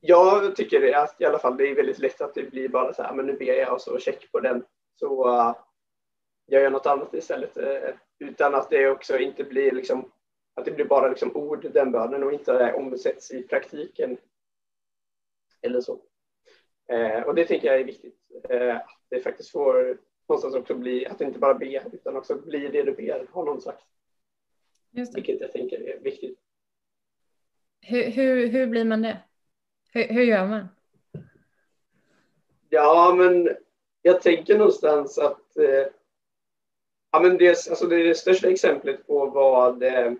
jag 0.00 0.56
tycker 0.56 0.96
att 0.96 1.20
i 1.20 1.24
alla 1.24 1.38
fall 1.38 1.56
det 1.56 1.70
är 1.70 1.74
väldigt 1.74 1.98
lätt 1.98 2.20
att 2.20 2.34
det 2.34 2.50
blir 2.50 2.68
bara 2.68 2.92
så 2.92 3.02
här, 3.02 3.14
men 3.14 3.26
nu 3.26 3.32
ber 3.32 3.58
jag 3.58 3.72
och 3.72 3.80
så 3.80 3.98
check 3.98 4.32
på 4.32 4.40
den. 4.40 4.64
Så 5.00 5.28
uh, 5.28 5.54
jag 6.46 6.62
gör 6.62 6.70
något 6.70 6.86
annat 6.86 7.14
istället. 7.14 7.56
Eh, 7.56 7.94
utan 8.22 8.54
att 8.54 8.70
det 8.70 8.88
också 8.88 9.18
inte 9.18 9.44
blir 9.44 9.72
liksom, 9.72 10.12
att 10.54 10.64
det 10.64 10.70
blir 10.70 10.84
bara 10.84 11.08
liksom 11.08 11.36
ord, 11.36 11.72
den 11.72 11.92
bönen 11.92 12.22
och 12.22 12.32
inte 12.32 12.72
omsätts 12.72 13.30
i 13.30 13.42
praktiken. 13.42 14.16
Eller 15.62 15.80
så. 15.80 16.00
Eh, 16.88 17.22
och 17.22 17.34
det 17.34 17.44
tycker 17.44 17.68
jag 17.68 17.80
är 17.80 17.84
viktigt. 17.84 18.18
Eh, 18.48 18.76
att 18.76 19.00
det 19.08 19.20
faktiskt 19.20 19.50
får 19.50 19.98
någonstans 20.28 20.54
också 20.54 20.74
bli, 20.74 21.06
att 21.06 21.20
inte 21.20 21.38
bara 21.38 21.54
be, 21.54 21.82
utan 21.92 22.16
också 22.16 22.38
bli 22.38 22.68
det 22.68 22.82
du 22.82 22.92
ber, 22.92 23.26
har 23.32 23.44
någon 23.44 23.60
sagt. 23.60 23.86
Just 24.90 25.12
det. 25.12 25.16
Vilket 25.16 25.40
jag 25.40 25.52
tänker 25.52 25.80
är 25.80 25.98
viktigt. 25.98 26.38
Hur, 27.80 28.02
hur, 28.10 28.46
hur 28.46 28.66
blir 28.66 28.84
man 28.84 29.02
det? 29.02 29.18
Hur, 29.92 30.08
hur 30.08 30.22
gör 30.22 30.46
man? 30.46 30.68
Ja, 32.68 33.14
men 33.18 33.56
jag 34.02 34.22
tänker 34.22 34.58
någonstans 34.58 35.18
att 35.18 35.56
eh, 35.56 35.86
ja, 37.12 37.20
men 37.20 37.38
det, 37.38 37.48
alltså 37.48 37.86
det 37.86 37.96
är 38.00 38.04
det 38.04 38.14
största 38.14 38.50
exemplet 38.50 39.06
på 39.06 39.26
vad 39.26 39.82
eh, 39.82 40.12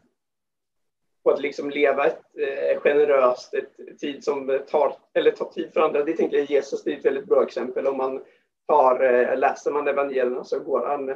på 1.22 1.30
att 1.30 1.40
liksom 1.40 1.70
leva 1.70 2.06
ett 2.06 2.22
eh, 2.38 2.80
generöst, 2.80 3.54
ett 3.54 3.98
tid 4.00 4.24
som 4.24 4.60
tar, 4.68 4.96
eller 5.14 5.30
tar 5.30 5.50
tid 5.50 5.72
för 5.72 5.80
andra. 5.80 6.04
Det 6.04 6.16
tänker 6.16 6.36
jag 6.36 6.50
Jesus 6.50 6.84
det 6.84 6.92
är 6.92 6.98
ett 6.98 7.04
väldigt 7.04 7.26
bra 7.26 7.42
exempel. 7.42 7.86
Om 7.86 7.96
man 7.96 8.22
tar, 8.66 9.02
eh, 9.02 9.38
läser 9.38 9.72
man 9.72 9.88
evangelierna 9.88 10.44
så 10.44 10.60
går 10.60 10.86
han, 10.86 11.14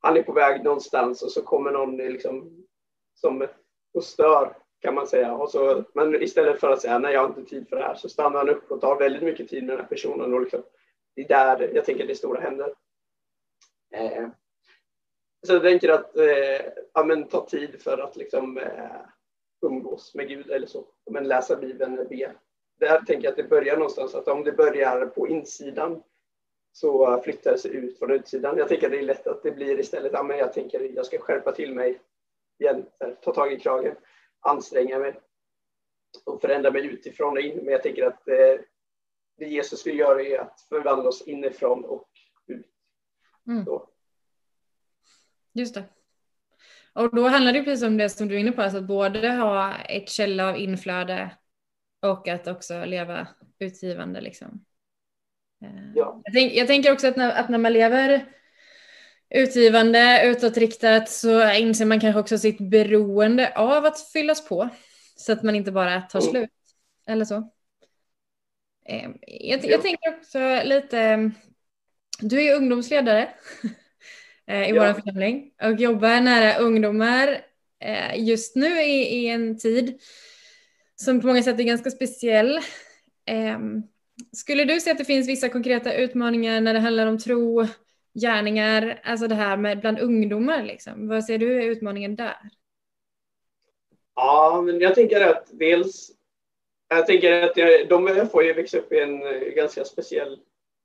han 0.00 0.16
är 0.16 0.22
på 0.22 0.32
väg 0.32 0.64
någonstans 0.64 1.22
och 1.22 1.30
så 1.30 1.42
kommer 1.42 1.70
någon 1.70 2.00
eh, 2.00 2.10
liksom, 2.10 2.66
som 3.14 3.46
och 3.94 4.04
stör 4.04 4.56
kan 4.80 4.94
man 4.94 5.06
säga. 5.06 5.34
Och 5.34 5.50
så, 5.50 5.84
men 5.94 6.22
istället 6.22 6.60
för 6.60 6.70
att 6.70 6.80
säga 6.80 6.98
nej 6.98 7.12
jag 7.12 7.20
har 7.20 7.28
inte 7.28 7.44
tid 7.44 7.68
för 7.68 7.76
det 7.76 7.82
här 7.82 7.94
så 7.94 8.08
stannar 8.08 8.38
han 8.38 8.48
upp 8.48 8.70
och 8.70 8.80
tar 8.80 8.98
väldigt 8.98 9.22
mycket 9.22 9.48
tid 9.48 9.64
med 9.64 9.72
den 9.72 9.80
här 9.80 9.88
personen. 9.88 10.34
Och 10.34 10.40
liksom, 10.40 10.62
det 11.14 11.22
är 11.22 11.28
där 11.28 11.70
jag 11.74 11.84
tänker 11.84 12.06
det 12.06 12.14
stora 12.14 12.40
händer. 12.40 12.74
Eh, 13.94 14.28
så 15.46 15.52
jag 15.52 15.62
tänker 15.62 15.88
att 15.88 16.16
eh, 16.16 16.66
ja, 16.94 17.04
men, 17.04 17.28
ta 17.28 17.46
tid 17.46 17.82
för 17.82 17.98
att 17.98 18.16
liksom, 18.16 18.58
eh, 18.58 19.00
umgås 19.66 20.14
med 20.14 20.28
Gud 20.28 20.50
eller 20.50 20.66
så. 20.66 20.86
Men 21.10 21.28
läsa 21.28 21.56
Bibeln, 21.56 21.96
be. 22.08 22.32
Där 22.78 23.00
tänker 23.00 23.24
jag 23.24 23.30
att 23.30 23.36
det 23.36 23.48
börjar 23.50 23.76
någonstans. 23.76 24.14
Att 24.14 24.28
om 24.28 24.44
det 24.44 24.52
börjar 24.52 25.06
på 25.06 25.28
insidan 25.28 26.02
så 26.72 27.20
flyttar 27.24 27.52
det 27.52 27.58
sig 27.58 27.76
ut 27.76 27.98
från 27.98 28.10
utsidan. 28.10 28.58
Jag 28.58 28.68
tänker 28.68 28.86
att 28.86 28.92
det 28.92 28.98
är 28.98 29.02
lätt 29.02 29.26
att 29.26 29.42
det 29.42 29.50
blir 29.50 29.80
istället, 29.80 30.12
ja, 30.12 30.22
men 30.22 30.38
jag 30.38 30.52
tänker 30.52 30.84
att 30.84 30.94
jag 30.94 31.06
ska 31.06 31.18
skärpa 31.18 31.52
till 31.52 31.74
mig 31.74 32.00
igen, 32.58 32.86
ta 33.22 33.32
tag 33.34 33.52
i 33.52 33.60
kragen, 33.60 33.96
anstränga 34.40 34.98
mig 34.98 35.20
och 36.24 36.40
förändra 36.40 36.70
mig 36.70 36.86
utifrån 36.86 37.36
och 37.36 37.42
in. 37.42 37.56
Men 37.56 37.72
jag 37.72 37.82
tänker 37.82 38.06
att 38.06 38.28
eh, 38.28 38.60
det 39.36 39.46
Jesus 39.46 39.86
vill 39.86 39.98
göra 39.98 40.22
är 40.22 40.38
att 40.38 40.60
förvandla 40.68 41.08
oss 41.08 41.22
inifrån 41.22 41.84
och 41.84 42.08
ut. 42.46 42.66
Mm. 43.46 43.64
Just 45.56 45.74
det. 45.74 45.84
Och 46.92 47.16
då 47.16 47.28
handlar 47.28 47.52
det 47.52 47.62
precis 47.62 47.84
om 47.84 47.96
det 47.96 48.08
som 48.08 48.28
du 48.28 48.34
är 48.34 48.38
inne 48.38 48.52
på, 48.52 48.62
alltså 48.62 48.78
att 48.78 48.84
både 48.84 49.28
ha 49.28 49.74
ett 49.74 50.08
källa 50.08 50.48
av 50.48 50.56
inflöde 50.56 51.30
och 52.02 52.28
att 52.28 52.46
också 52.46 52.84
leva 52.84 53.28
utgivande. 53.58 54.20
Liksom. 54.20 54.64
Eh, 55.62 55.92
ja. 55.94 56.20
Jag, 56.24 56.34
tänk, 56.34 56.52
jag 56.52 56.66
tänker 56.66 56.92
också 56.92 57.08
att 57.08 57.16
när, 57.16 57.32
att 57.32 57.48
när 57.48 57.58
man 57.58 57.72
lever 57.72 58.26
utgivande, 59.30 60.22
utåtriktat 60.24 61.10
så 61.10 61.52
inser 61.52 61.86
man 61.86 62.00
kanske 62.00 62.20
också 62.20 62.38
sitt 62.38 62.58
beroende 62.58 63.52
av 63.56 63.84
att 63.84 64.00
fyllas 64.00 64.48
på 64.48 64.68
så 65.16 65.32
att 65.32 65.42
man 65.42 65.54
inte 65.56 65.72
bara 65.72 66.00
tar 66.00 66.20
mm. 66.20 66.30
slut. 66.30 66.50
Eller 67.06 67.24
så. 67.24 67.52
Eh, 68.88 69.10
jag, 69.26 69.64
jag 69.64 69.82
tänker 69.82 70.18
också 70.18 70.62
lite, 70.64 71.30
du 72.20 72.42
är 72.42 72.56
ungdomsledare 72.56 73.28
i 74.48 74.70
ja. 74.70 74.74
vår 74.74 75.00
församling 75.00 75.50
och 75.62 75.80
jobbar 75.80 76.20
nära 76.20 76.58
ungdomar 76.58 77.40
eh, 77.80 78.26
just 78.28 78.56
nu 78.56 78.82
i, 78.82 79.02
i 79.02 79.28
en 79.28 79.58
tid 79.58 80.00
som 80.96 81.20
på 81.20 81.26
många 81.26 81.42
sätt 81.42 81.60
är 81.60 81.64
ganska 81.64 81.90
speciell. 81.90 82.60
Skulle 84.32 84.64
du 84.64 84.80
säga 84.80 84.92
att 84.92 84.98
det 84.98 85.04
finns 85.04 85.28
vissa 85.28 85.48
konkreta 85.48 85.94
utmaningar 85.94 86.60
när 86.60 86.74
det 86.74 86.80
handlar 86.80 87.06
om 87.06 87.18
tro, 87.18 87.66
gärningar, 88.20 89.00
alltså 89.04 89.28
det 89.28 89.34
här 89.34 89.56
med 89.56 89.80
bland 89.80 89.98
ungdomar 89.98 90.62
liksom? 90.62 91.08
Vad 91.08 91.24
ser 91.24 91.38
du 91.38 91.62
är 91.62 91.66
utmaningen 91.66 92.16
där? 92.16 92.50
Ja, 94.14 94.62
men 94.66 94.80
jag 94.80 94.94
tänker 94.94 95.20
att 95.20 95.48
dels, 95.52 96.10
jag 96.88 97.06
tänker 97.06 97.42
att 97.42 97.56
jag, 97.56 97.88
de 97.88 98.28
får 98.32 98.44
ju 98.44 98.52
växa 98.52 98.78
upp 98.78 98.92
i 98.92 99.00
en 99.00 99.20
ganska 99.54 99.84
speciell 99.84 100.38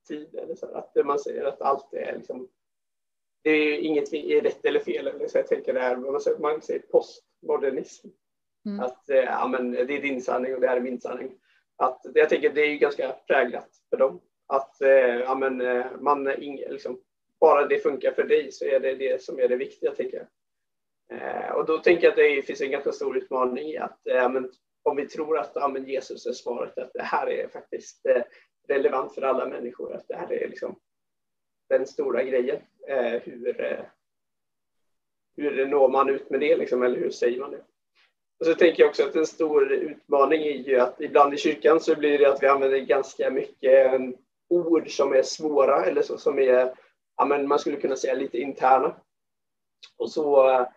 tid, 0.08 0.36
eller 0.36 0.56
så, 0.56 0.66
att 0.66 1.06
man 1.06 1.20
säger 1.20 1.44
att 1.44 1.62
allt 1.62 1.94
är 1.94 2.18
liksom, 2.18 2.48
det 3.44 3.50
är 3.50 3.78
inget 3.78 4.14
är 4.14 4.42
rätt 4.42 4.66
eller 4.66 4.80
fel, 4.80 5.08
eller 5.08 5.28
så 5.28 5.38
jag 5.38 5.48
tänker 5.48 5.74
det 5.74 5.80
här, 5.80 5.98
man 6.40 6.62
säger, 6.62 6.80
postmodernism. 6.80 8.08
Mm. 8.66 8.80
Att 8.80 9.04
ja, 9.08 9.48
men 9.48 9.72
det 9.72 9.98
är 9.98 10.02
din 10.02 10.22
sanning 10.22 10.56
och 10.56 10.62
det 10.62 10.68
här 10.68 10.78
är 10.78 10.82
min 10.82 11.02
sanning. 11.02 11.32
Att, 11.78 12.02
jag 12.14 12.30
tänker 12.30 12.50
det 12.50 12.62
är 12.62 12.76
ganska 12.76 13.16
präglat 13.28 13.70
för 13.90 13.98
dem. 13.98 14.22
Att 14.48 14.76
ja, 15.26 15.36
men, 15.36 15.84
man 16.04 16.24
liksom, 16.24 17.02
bara 17.40 17.68
det 17.68 17.80
funkar 17.80 18.12
för 18.12 18.24
dig 18.24 18.52
så 18.52 18.66
är 18.66 18.80
det 18.80 18.96
det 18.96 19.24
som 19.24 19.40
är 19.40 19.48
det 19.48 19.56
viktiga, 19.56 19.92
tänker 19.92 20.18
jag. 20.18 20.28
Eh, 21.12 21.52
och 21.52 21.66
då 21.66 21.78
tänker 21.78 22.04
jag 22.04 22.12
att 22.12 22.18
det 22.18 22.42
finns 22.42 22.62
en 22.62 22.72
ganska 22.72 22.92
stor 22.92 23.18
utmaning 23.18 23.70
i 23.70 23.78
att 23.78 24.08
eh, 24.08 24.30
men, 24.30 24.52
om 24.84 24.96
vi 24.96 25.08
tror 25.08 25.38
att 25.38 25.52
ja, 25.56 25.68
men 25.68 25.86
Jesus 25.86 26.26
är 26.26 26.34
svaret, 26.34 26.78
att 26.78 26.94
det 26.94 27.04
här 27.04 27.30
är 27.30 27.48
faktiskt 27.48 28.06
eh, 28.06 28.24
relevant 28.68 29.16
för 29.16 29.22
alla 29.22 29.48
människor, 29.48 29.94
att 29.94 30.08
det 30.08 30.16
här 30.16 30.34
är 30.34 30.48
liksom 30.48 30.80
den 31.72 31.88
stora 31.88 32.24
grejen. 32.24 32.58
Eh, 32.88 33.22
hur, 33.24 33.62
eh, 33.62 33.86
hur 35.38 35.66
når 35.66 35.90
man 35.90 36.10
ut 36.10 36.30
med 36.30 36.40
det, 36.40 36.58
liksom, 36.58 36.84
eller 36.84 36.98
hur 36.98 37.10
säger 37.10 37.40
man 37.40 37.52
det? 37.52 37.62
Och 38.40 38.46
så 38.46 38.54
tänker 38.54 38.84
jag 38.84 38.90
också 38.90 39.04
att 39.04 39.16
en 39.16 39.26
stor 39.26 39.72
utmaning 39.72 40.42
är 40.42 40.52
ju 40.52 40.80
att 40.80 41.02
ibland 41.02 41.34
i 41.34 41.38
kyrkan 41.38 41.80
så 41.80 41.96
blir 41.96 42.20
det 42.20 42.30
att 42.30 42.44
vi 42.44 42.48
använder 42.48 42.80
ganska 42.80 43.30
mycket 43.30 43.94
eh, 43.94 44.00
ord 44.50 44.90
som 44.90 45.14
är 45.14 45.22
svåra 45.22 45.86
eller 45.86 46.02
så, 46.02 46.18
som 46.18 46.40
är 46.40 46.74
ja, 47.18 47.26
men 47.26 47.48
man 47.48 47.60
skulle 47.60 47.78
kunna 47.78 47.96
säga 47.96 48.14
lite 48.14 48.38
interna. 48.38 48.96
Och, 49.98 50.12
så, 50.12 50.50
eh, 50.50 50.68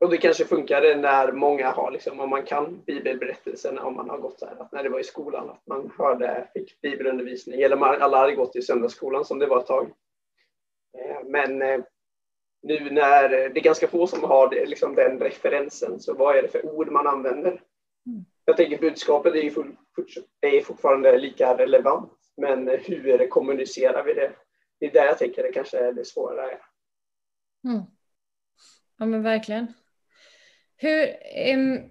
och 0.00 0.10
det 0.10 0.16
kanske 0.16 0.44
funkar 0.44 0.96
när 0.96 1.32
många 1.32 1.70
har, 1.70 1.90
liksom, 1.90 2.20
om 2.20 2.30
man 2.30 2.42
kan 2.42 2.82
bibelberättelserna, 2.86 3.84
om 3.84 3.94
man 3.94 4.10
har 4.10 4.18
gått 4.18 4.40
så 4.40 4.46
här, 4.46 4.56
att 4.58 4.72
när 4.72 4.82
det 4.82 4.88
var 4.88 5.00
i 5.00 5.04
skolan, 5.04 5.50
att 5.50 5.66
man 5.66 5.92
hörde, 5.98 6.48
fick 6.54 6.80
bibelundervisning, 6.80 7.62
eller 7.62 7.76
man, 7.76 8.02
alla 8.02 8.18
hade 8.18 8.34
gått 8.34 8.56
i 8.56 8.62
söndagsskolan 8.62 9.24
som 9.24 9.38
det 9.38 9.46
var 9.46 9.60
ett 9.60 9.66
tag. 9.66 9.92
Eh, 10.98 11.24
men 11.24 11.62
eh, 11.62 11.80
nu 12.62 12.90
när 12.90 13.28
det 13.28 13.60
är 13.60 13.64
ganska 13.64 13.88
få 13.88 14.06
som 14.06 14.24
har 14.24 14.50
det, 14.50 14.66
liksom 14.66 14.94
den 14.94 15.18
referensen, 15.18 16.00
så 16.00 16.14
vad 16.14 16.36
är 16.36 16.42
det 16.42 16.48
för 16.48 16.66
ord 16.66 16.90
man 16.92 17.06
använder? 17.06 17.50
Mm. 18.06 18.24
Jag 18.44 18.56
tänker 18.56 18.78
budskapet 18.78 19.34
är, 19.34 19.42
ju 19.42 19.50
full, 19.50 19.76
är 20.40 20.60
fortfarande 20.60 21.18
lika 21.18 21.58
relevant, 21.58 22.12
men 22.36 22.68
hur 22.68 23.28
kommunicerar 23.28 24.04
vi 24.04 24.14
det? 24.14 24.32
det 24.80 24.86
är 24.86 24.92
där 24.92 25.06
jag 25.06 25.18
tänker 25.18 25.42
det 25.42 25.52
kanske 25.52 25.78
är 25.78 25.92
det 25.92 26.04
svåra. 26.04 26.42
Mm. 27.64 27.82
Ja 28.98 29.06
men 29.06 29.22
verkligen. 29.22 29.66
Hur, 30.76 31.06
um, 31.54 31.90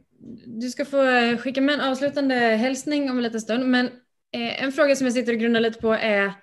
du 0.59 0.69
ska 0.69 0.85
få 0.85 0.97
skicka 1.37 1.61
med 1.61 1.75
en 1.75 1.81
avslutande 1.81 2.35
hälsning 2.35 3.11
om 3.11 3.17
en 3.17 3.23
liten 3.23 3.41
stund, 3.41 3.69
men 3.69 3.85
eh, 4.31 4.63
en 4.63 4.71
fråga 4.71 4.95
som 4.95 5.07
jag 5.07 5.13
sitter 5.13 5.33
och 5.33 5.39
grundar 5.39 5.59
lite 5.59 5.79
på 5.79 5.93
är 5.93 6.33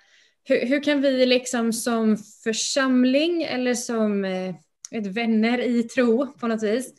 hur, 0.43 0.65
hur 0.65 0.83
kan 0.83 1.01
vi 1.01 1.25
liksom 1.25 1.73
som 1.73 2.17
församling 2.43 3.43
eller 3.43 3.73
som 3.73 4.25
eh, 4.25 4.55
vet, 4.91 5.07
vänner 5.07 5.59
i 5.59 5.83
tro 5.83 6.27
på 6.33 6.47
något 6.47 6.63
vis 6.63 6.93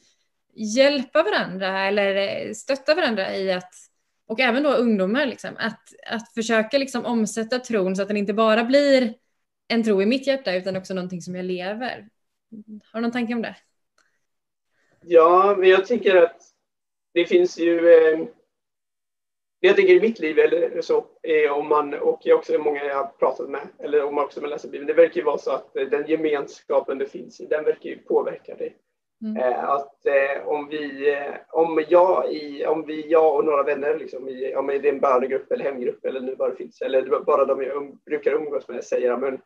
hjälpa 0.55 1.23
varandra 1.23 1.81
eller 1.81 2.17
eh, 2.17 2.53
stötta 2.53 2.95
varandra 2.95 3.37
i 3.37 3.53
att 3.53 3.75
och 4.27 4.41
även 4.41 4.63
då 4.63 4.71
ungdomar, 4.71 5.27
liksom, 5.27 5.51
att, 5.59 5.81
att 6.07 6.35
försöka 6.35 6.79
liksom 6.79 7.05
omsätta 7.05 7.59
tron 7.59 7.97
så 7.97 8.03
att 8.03 8.09
den 8.09 8.17
inte 8.17 8.35
bara 8.35 8.65
blir 8.65 9.15
en 9.69 9.85
tro 9.85 10.03
i 10.03 10.07
mitt 10.07 10.27
hjärta 10.27 10.55
utan 10.55 10.77
också 10.77 10.95
någonting 10.95 11.23
som 11.23 11.35
jag 11.35 11.45
lever. 11.45 12.09
Har 12.93 13.01
du 13.01 13.03
någon 13.03 13.13
tanke 13.13 13.35
om 13.35 13.43
det? 13.43 13.57
Ja, 15.03 15.57
men 15.59 15.69
jag 15.69 15.87
tycker 15.87 16.17
att 16.17 16.37
det 17.15 17.25
finns 17.25 17.59
ju 17.59 17.89
eh, 17.89 18.27
jag 19.65 19.77
tänker 19.77 19.95
i 19.95 20.01
mitt 20.01 20.19
liv 20.19 20.39
eller 20.39 20.81
så, 20.81 21.05
eh, 21.23 21.53
om 21.53 21.69
man, 21.69 21.95
och 21.95 22.21
jag 22.23 22.39
också 22.39 22.59
många 22.59 22.85
jag 22.85 22.97
har 22.97 23.07
pratat 23.19 23.49
med, 23.49 23.61
eller 23.79 24.05
om 24.05 24.15
man 24.15 24.25
också 24.25 24.41
läser 24.41 24.69
Bibeln, 24.69 24.87
det 24.87 24.93
verkar 24.93 25.17
ju 25.17 25.23
vara 25.23 25.39
så 25.39 25.51
att 25.51 25.77
eh, 25.77 25.85
den 25.85 26.07
gemenskapen 26.07 26.99
det 26.99 27.07
finns 27.07 27.41
i, 27.41 27.47
den 27.47 27.65
verkar 27.65 27.91
ju 27.91 27.99
påverka 27.99 28.55
dig. 28.55 28.77
Mm. 29.23 29.37
Eh, 29.37 29.65
att 29.65 29.97
om 30.45 30.69
vi, 30.69 31.17
om 31.49 31.85
jag, 31.89 32.33
i, 32.33 32.67
om 32.67 32.87
vi, 32.87 33.09
jag 33.09 33.37
och 33.37 33.45
några 33.45 33.63
vänner, 33.63 33.99
liksom, 33.99 34.29
i, 34.29 34.55
om 34.55 34.67
det 34.67 34.75
är 34.75 34.87
en 34.87 35.01
bönegrupp 35.01 35.53
eller 35.53 35.65
hemgrupp 35.65 36.05
eller 36.05 36.21
nu 36.21 36.35
vad 36.35 36.51
det 36.51 36.57
finns, 36.57 36.83
eller 36.83 37.21
bara 37.21 37.45
de 37.45 37.63
jag 37.63 37.77
um, 37.77 37.99
brukar 38.07 38.33
umgås 38.33 38.69
med, 38.69 38.85
säger 38.85 39.17
men 39.17 39.41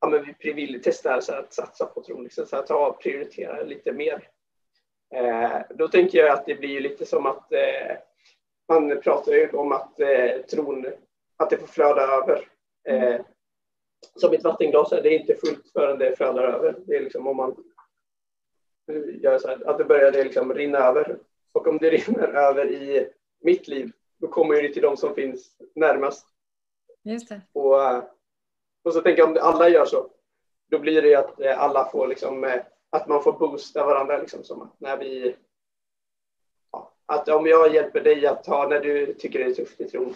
ja, 0.00 0.08
men 0.08 0.34
vi 0.38 0.52
vill 0.52 0.82
testa 0.82 1.20
så 1.20 1.32
att 1.32 1.52
satsa 1.52 1.86
på 1.86 2.02
tron, 2.02 2.24
liksom, 2.24 2.46
så 2.46 2.56
att 2.56 2.66
ta, 2.66 2.98
prioritera 3.02 3.62
lite 3.62 3.92
mer. 3.92 4.28
Eh, 5.14 5.60
då 5.70 5.88
tänker 5.88 6.18
jag 6.18 6.30
att 6.30 6.46
det 6.46 6.54
blir 6.54 6.80
lite 6.80 7.06
som 7.06 7.26
att 7.26 7.52
eh, 7.52 7.96
man 8.68 9.00
pratar 9.00 9.32
ju 9.32 9.50
om 9.50 9.72
att 9.72 10.00
eh, 10.00 10.42
tron, 10.50 10.86
att 11.36 11.50
det 11.50 11.56
får 11.56 11.66
flöda 11.66 12.02
över. 12.02 12.48
Eh, 12.88 13.20
som 14.14 14.32
ett 14.32 14.44
vattenglas, 14.44 14.92
är 14.92 15.02
det 15.02 15.14
inte 15.14 15.34
fullt 15.34 15.72
förrän 15.72 15.98
det 15.98 16.16
flödar 16.16 16.42
över. 16.42 16.76
Det 16.86 16.96
är 16.96 17.00
liksom 17.00 17.26
om 17.26 17.36
man 17.36 17.56
gör 19.20 19.38
så 19.38 19.48
här, 19.48 19.68
att 19.68 19.78
det 19.78 19.84
börjar 19.84 20.12
det 20.12 20.24
liksom 20.24 20.54
rinna 20.54 20.78
över. 20.78 21.18
Och 21.52 21.66
om 21.66 21.78
det 21.78 21.90
rinner 21.90 22.28
över 22.28 22.72
i 22.72 23.08
mitt 23.40 23.68
liv, 23.68 23.92
då 24.20 24.28
kommer 24.28 24.62
det 24.62 24.72
till 24.72 24.82
de 24.82 24.96
som 24.96 25.14
finns 25.14 25.56
närmast. 25.74 26.26
Just 27.02 27.28
det. 27.28 27.40
Och 27.52 27.82
eh, 27.82 28.04
och 28.84 28.92
så 28.92 29.00
tänker 29.00 29.22
jag 29.22 29.30
om 29.30 29.38
alla 29.40 29.68
gör 29.68 29.84
så, 29.84 30.10
då 30.70 30.78
blir 30.78 31.02
det 31.02 31.14
att 31.14 31.40
eh, 31.40 31.62
alla 31.62 31.90
får 31.90 32.08
liksom, 32.08 32.44
eh, 32.44 32.62
att 32.90 33.08
man 33.08 33.22
får 33.22 33.32
boosta 33.32 33.86
varandra 33.86 34.18
liksom 34.18 34.44
som 34.44 34.72
när 34.78 34.96
vi 34.96 35.36
att 37.06 37.28
om 37.28 37.46
jag 37.46 37.74
hjälper 37.74 38.00
dig 38.00 38.26
att 38.26 38.44
ta 38.44 38.68
när 38.68 38.80
du 38.80 39.14
tycker 39.14 39.38
det 39.38 39.44
är 39.44 39.54
tufft 39.54 39.80
i 39.80 39.84
tron 39.84 40.14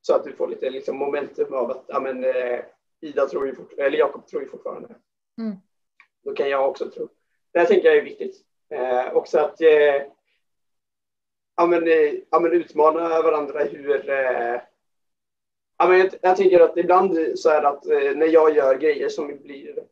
så 0.00 0.14
att 0.14 0.24
du 0.24 0.32
får 0.32 0.48
lite 0.48 0.70
liksom, 0.70 0.96
momentum 0.96 1.54
av 1.54 1.70
att 1.70 1.84
ja, 1.86 2.00
men, 2.00 2.24
eh, 2.24 2.60
Ida 3.00 3.26
tror 3.26 3.46
ju 3.46 3.54
eller 3.76 3.98
Jakob 3.98 4.26
tror 4.26 4.42
ju 4.42 4.48
fortfarande. 4.48 4.88
Mm. 5.38 5.56
då 6.24 6.34
kan 6.34 6.50
jag 6.50 6.68
också 6.68 6.90
tro. 6.90 7.08
Det 7.52 7.58
här 7.58 7.66
tänker 7.66 7.88
jag 7.88 7.96
är 7.96 8.02
viktigt. 8.02 8.36
Eh, 8.70 9.12
också 9.12 9.38
att 9.38 9.60
eh, 9.60 10.02
ja, 11.56 11.66
men, 11.66 11.88
eh, 11.88 12.14
ja, 12.30 12.40
men 12.40 12.52
utmana 12.52 13.22
varandra 13.22 13.64
hur... 13.64 14.10
Eh, 14.10 14.60
ja, 15.78 15.88
men 15.88 15.98
jag, 15.98 16.10
jag 16.20 16.36
tänker 16.36 16.60
att 16.60 16.76
ibland 16.76 17.38
så 17.38 17.50
är 17.50 17.62
det 17.62 17.68
att 17.68 17.86
eh, 17.86 18.16
när 18.16 18.26
jag 18.26 18.56
gör 18.56 18.78
grejer 18.78 19.08
som 19.08 19.26
blir 19.42 19.84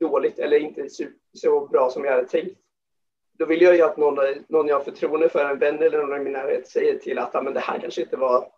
dåligt 0.00 0.38
eller 0.38 0.56
inte 0.56 0.88
så 1.32 1.66
bra 1.66 1.90
som 1.90 2.04
jag 2.04 2.12
hade 2.12 2.28
tänkt, 2.28 2.58
då 3.40 3.46
vill 3.46 3.62
jag 3.62 3.76
ju 3.76 3.82
att 3.82 3.96
någon, 3.96 4.18
någon 4.48 4.68
jag 4.68 4.76
har 4.76 4.84
förtroende 4.84 5.28
för, 5.28 5.44
en 5.44 5.58
vän 5.58 5.82
eller 5.82 5.98
någon 5.98 6.20
i 6.20 6.24
min 6.24 6.32
närhet, 6.32 6.68
säger 6.68 6.98
till 6.98 7.18
att 7.18 7.34
ah, 7.34 7.42
men 7.42 7.54
det 7.54 7.60
här 7.60 7.78
kanske 7.78 8.02
inte 8.02 8.16
var 8.16 8.52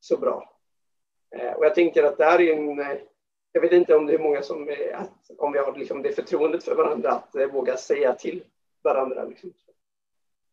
så 0.00 0.16
bra. 0.16 0.58
Eh, 1.36 1.52
och 1.52 1.64
jag 1.64 1.74
tänker 1.74 2.04
att 2.04 2.18
det 2.18 2.24
här 2.24 2.40
är 2.40 2.52
en... 2.52 2.98
Jag 3.52 3.60
vet 3.60 3.72
inte 3.72 3.96
om 3.96 4.06
det 4.06 4.14
är 4.14 4.18
många 4.18 4.42
som... 4.42 4.68
Är, 4.68 4.92
att, 4.92 5.30
om 5.38 5.52
vi 5.52 5.58
har 5.58 5.76
liksom 5.76 6.02
det 6.02 6.12
förtroendet 6.12 6.64
för 6.64 6.74
varandra 6.74 7.10
att 7.10 7.36
eh, 7.36 7.46
våga 7.46 7.76
säga 7.76 8.14
till 8.14 8.44
varandra. 8.82 9.24
Liksom, 9.24 9.52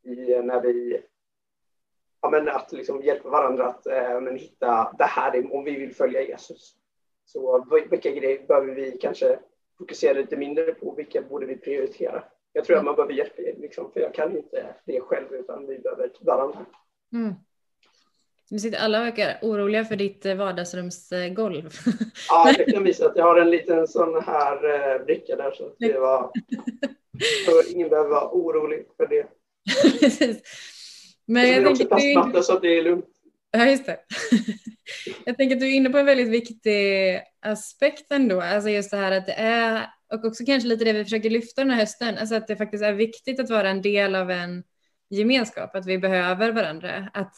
i, 0.03 0.41
när 0.41 0.61
vi 0.61 1.01
ja, 2.21 2.29
men 2.29 2.49
att 2.49 2.71
liksom 2.71 3.01
hjälpa 3.01 3.29
varandra 3.29 3.67
att 3.67 3.87
eh, 3.87 4.21
men 4.21 4.35
hitta 4.35 4.95
det 4.97 5.03
här 5.03 5.53
om 5.53 5.63
vi 5.63 5.75
vill 5.75 5.95
följa 5.95 6.21
Jesus. 6.21 6.75
Så 7.25 7.65
vilka 7.89 8.11
grejer 8.11 8.47
behöver 8.47 8.73
vi 8.73 8.97
kanske 8.97 9.39
fokusera 9.77 10.13
lite 10.13 10.37
mindre 10.37 10.73
på? 10.73 10.95
Vilka 10.95 11.21
borde 11.21 11.45
vi 11.45 11.57
prioritera? 11.57 12.23
Jag 12.53 12.65
tror 12.65 12.77
att 12.77 12.85
man 12.85 12.95
behöver 12.95 13.13
hjälp, 13.13 13.33
liksom, 13.37 13.91
för 13.91 13.99
jag 13.99 14.13
kan 14.13 14.37
inte 14.37 14.75
det 14.85 15.01
själv 15.01 15.33
utan 15.33 15.67
vi 15.67 15.79
behöver 15.79 16.09
varandra. 16.21 16.65
Mm. 17.13 17.33
Alla 18.77 18.99
verkar 18.99 19.39
oroliga 19.41 19.85
för 19.85 19.95
ditt 19.95 20.25
eh, 20.25 20.35
vardagsrumsgolv. 20.35 21.69
Ja, 22.29 22.53
jag 22.57 22.67
kan 22.67 22.83
visa 22.83 23.05
att 23.05 23.15
jag 23.15 23.23
har 23.23 23.41
en 23.41 23.49
liten 23.49 23.87
sån 23.87 24.23
här 24.23 24.95
eh, 24.95 25.05
bricka 25.05 25.35
där 25.35 25.51
så 25.51 25.65
att 25.65 25.75
det 25.79 25.99
var... 25.99 26.31
Så 27.45 27.71
ingen 27.75 27.89
behöver 27.89 28.09
vara 28.09 28.29
orolig 28.31 28.85
för 28.97 29.07
det. 29.07 29.27
Precis. 29.99 30.41
Men 31.25 31.49
jag, 31.49 31.61
jag 31.61 31.89
tänker 31.89 32.19
att 32.19 32.33
du... 32.33 32.43
så 32.43 32.53
att 32.53 32.61
det 32.61 32.77
är 32.77 32.83
lugnt. 32.83 33.05
Ja, 33.51 33.65
just 33.65 33.85
det 33.85 33.99
jag 35.25 35.37
tänker 35.37 35.55
att 35.55 35.59
du 35.59 35.67
är 35.67 35.73
inne 35.75 35.89
på 35.89 35.97
en 35.97 36.05
väldigt 36.05 36.29
viktig 36.29 37.19
aspekt 37.39 38.11
ändå. 38.11 38.41
Alltså 38.41 38.69
just 38.69 38.91
det 38.91 38.97
här 38.97 39.11
att 39.11 39.25
det 39.25 39.33
är, 39.33 39.87
och 40.13 40.25
också 40.25 40.45
kanske 40.45 40.69
lite 40.69 40.85
det 40.85 40.93
vi 40.93 41.03
försöker 41.03 41.29
lyfta 41.29 41.61
den 41.61 41.71
här 41.71 41.79
hösten, 41.79 42.17
alltså 42.17 42.35
att 42.35 42.47
det 42.47 42.55
faktiskt 42.55 42.83
är 42.83 42.93
viktigt 42.93 43.39
att 43.39 43.49
vara 43.49 43.69
en 43.69 43.81
del 43.81 44.15
av 44.15 44.31
en 44.31 44.63
gemenskap, 45.09 45.75
att 45.75 45.85
vi 45.85 45.97
behöver 45.97 46.51
varandra. 46.51 47.09
Att, 47.13 47.35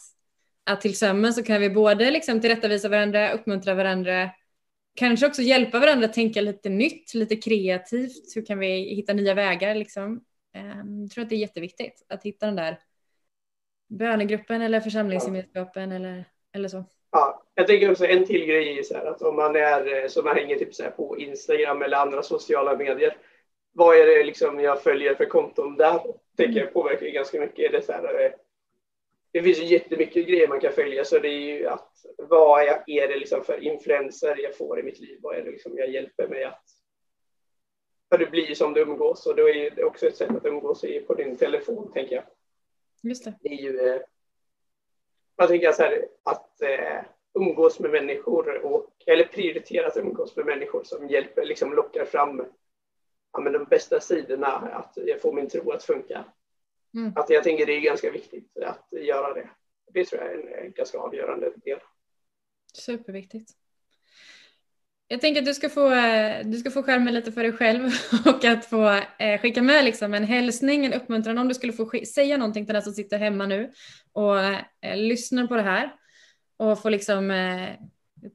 att 0.64 0.80
tillsammans 0.80 1.36
så 1.36 1.42
kan 1.42 1.60
vi 1.60 1.70
både 1.70 2.10
liksom 2.10 2.40
tillrättavisa 2.40 2.88
varandra, 2.88 3.32
uppmuntra 3.32 3.74
varandra, 3.74 4.30
kanske 4.94 5.26
också 5.26 5.42
hjälpa 5.42 5.78
varandra 5.78 6.06
att 6.06 6.12
tänka 6.12 6.40
lite 6.40 6.68
nytt, 6.68 7.14
lite 7.14 7.36
kreativt. 7.36 8.36
Hur 8.36 8.46
kan 8.46 8.58
vi 8.58 8.94
hitta 8.94 9.12
nya 9.12 9.34
vägar 9.34 9.74
liksom? 9.74 10.24
Jag 11.02 11.10
tror 11.10 11.24
att 11.24 11.30
det 11.30 11.36
är 11.36 11.38
jätteviktigt 11.38 12.06
att 12.08 12.22
hitta 12.22 12.46
den 12.46 12.56
där 12.56 12.78
bönegruppen 13.88 14.62
eller 14.62 14.80
församlingsgemenskapen 14.80 15.92
eller, 15.92 16.24
eller 16.52 16.68
så. 16.68 16.84
Ja, 17.16 17.42
jag 17.54 17.66
tänker 17.66 17.90
också 17.90 18.06
en 18.06 18.26
till 18.26 18.46
grej 18.46 18.78
är 18.78 18.82
så 18.82 18.94
här 18.94 19.06
att 19.06 19.22
om 19.22 19.36
man 19.36 19.56
är 19.56 20.02
eh, 20.02 20.08
som 20.08 20.24
man 20.24 20.36
hänger 20.36 20.58
typ 20.58 20.74
så 20.74 20.90
på 20.90 21.18
Instagram 21.18 21.82
eller 21.82 21.96
andra 21.96 22.22
sociala 22.22 22.76
medier. 22.76 23.16
Vad 23.72 23.96
är 23.96 24.06
det 24.06 24.24
liksom 24.24 24.60
jag 24.60 24.82
följer 24.82 25.14
för 25.14 25.24
konton 25.24 25.76
där? 25.76 26.00
Tänker 26.36 26.60
jag 26.60 26.72
påverkar 26.72 27.06
ganska 27.06 27.40
mycket. 27.40 27.72
Det, 27.72 27.82
så 27.82 27.92
här, 27.92 28.24
eh, 28.24 28.30
det 29.32 29.42
finns 29.42 29.58
ju 29.58 29.64
jättemycket 29.64 30.26
grejer 30.26 30.48
man 30.48 30.60
kan 30.60 30.72
följa 30.72 31.04
så 31.04 31.18
det 31.18 31.28
är 31.28 31.58
ju 31.58 31.66
att 31.66 31.92
vad 32.18 32.62
är 32.86 33.08
det 33.08 33.16
liksom 33.16 33.44
för 33.44 33.64
influenser 33.64 34.36
jag 34.42 34.56
får 34.56 34.80
i 34.80 34.82
mitt 34.82 35.00
liv? 35.00 35.18
Vad 35.22 35.36
är 35.36 35.42
det 35.42 35.50
liksom 35.50 35.78
jag 35.78 35.90
hjälper 35.90 36.28
mig 36.28 36.44
att 36.44 36.64
för 38.08 38.18
det 38.18 38.30
blir 38.30 38.54
som 38.54 38.74
det 38.74 38.80
umgås 38.80 39.26
och 39.26 39.36
då 39.36 39.48
är 39.48 39.70
det 39.70 39.84
också 39.84 40.06
ett 40.06 40.16
sätt 40.16 40.30
att 40.30 40.46
umgås 40.46 40.84
på 41.06 41.14
din 41.14 41.36
telefon 41.36 41.92
tänker 41.92 42.14
jag. 42.14 42.24
Just 43.02 43.24
det. 43.24 43.34
det 43.40 43.48
är 43.48 43.62
ju, 43.62 43.88
eh, 43.88 44.00
man 45.38 45.48
tänker 45.48 45.72
så 45.72 45.82
här, 45.82 46.08
att 46.22 46.62
eh, 46.62 47.04
umgås 47.34 47.80
med 47.80 47.90
människor 47.90 48.64
och, 48.64 48.90
eller 49.06 49.24
prioritera 49.24 49.86
att 49.86 49.96
umgås 49.96 50.36
med 50.36 50.46
människor 50.46 50.84
som 50.84 51.08
hjälper, 51.08 51.44
liksom 51.44 51.72
lockar 51.72 52.04
fram 52.04 52.44
ja, 53.32 53.40
men 53.40 53.52
de 53.52 53.64
bästa 53.64 54.00
sidorna, 54.00 54.48
att 54.48 54.98
få 55.22 55.32
min 55.32 55.48
tro 55.48 55.72
att 55.72 55.84
funka. 55.84 56.24
Mm. 56.94 57.12
Att 57.16 57.30
jag 57.30 57.44
tänker 57.44 57.66
det 57.66 57.72
är 57.72 57.80
ganska 57.80 58.10
viktigt 58.10 58.56
att 58.56 58.88
göra 58.90 59.34
det. 59.34 59.50
Det 59.92 60.04
tror 60.04 60.22
jag 60.22 60.32
är 60.32 60.64
en 60.64 60.72
ganska 60.72 60.98
avgörande 60.98 61.52
del. 61.64 61.78
Superviktigt. 62.72 63.52
Jag 65.14 65.20
tänker 65.20 65.40
att 65.40 65.46
du 65.46 65.54
ska 65.54 65.68
få, 65.68 65.92
eh, 65.92 66.44
du 66.44 66.58
ska 66.58 66.70
få 66.70 66.82
skärmen 66.82 67.14
lite 67.14 67.32
för 67.32 67.42
dig 67.42 67.52
själv 67.52 67.90
och 68.26 68.44
att 68.44 68.64
få 68.64 69.00
eh, 69.18 69.40
skicka 69.40 69.62
med 69.62 69.84
liksom 69.84 70.14
en 70.14 70.24
hälsning, 70.24 70.86
en 70.86 70.92
uppmuntran 70.92 71.38
om 71.38 71.48
du 71.48 71.54
skulle 71.54 71.72
få 71.72 71.90
säga 72.14 72.36
någonting 72.36 72.66
till 72.66 72.74
den 72.74 72.82
som 72.82 72.92
sitter 72.92 73.18
hemma 73.18 73.46
nu 73.46 73.72
och 74.12 74.38
eh, 74.38 74.96
lyssnar 74.96 75.46
på 75.46 75.54
det 75.56 75.62
här 75.62 75.94
och 76.56 76.82
få 76.82 76.88
liksom 76.88 77.32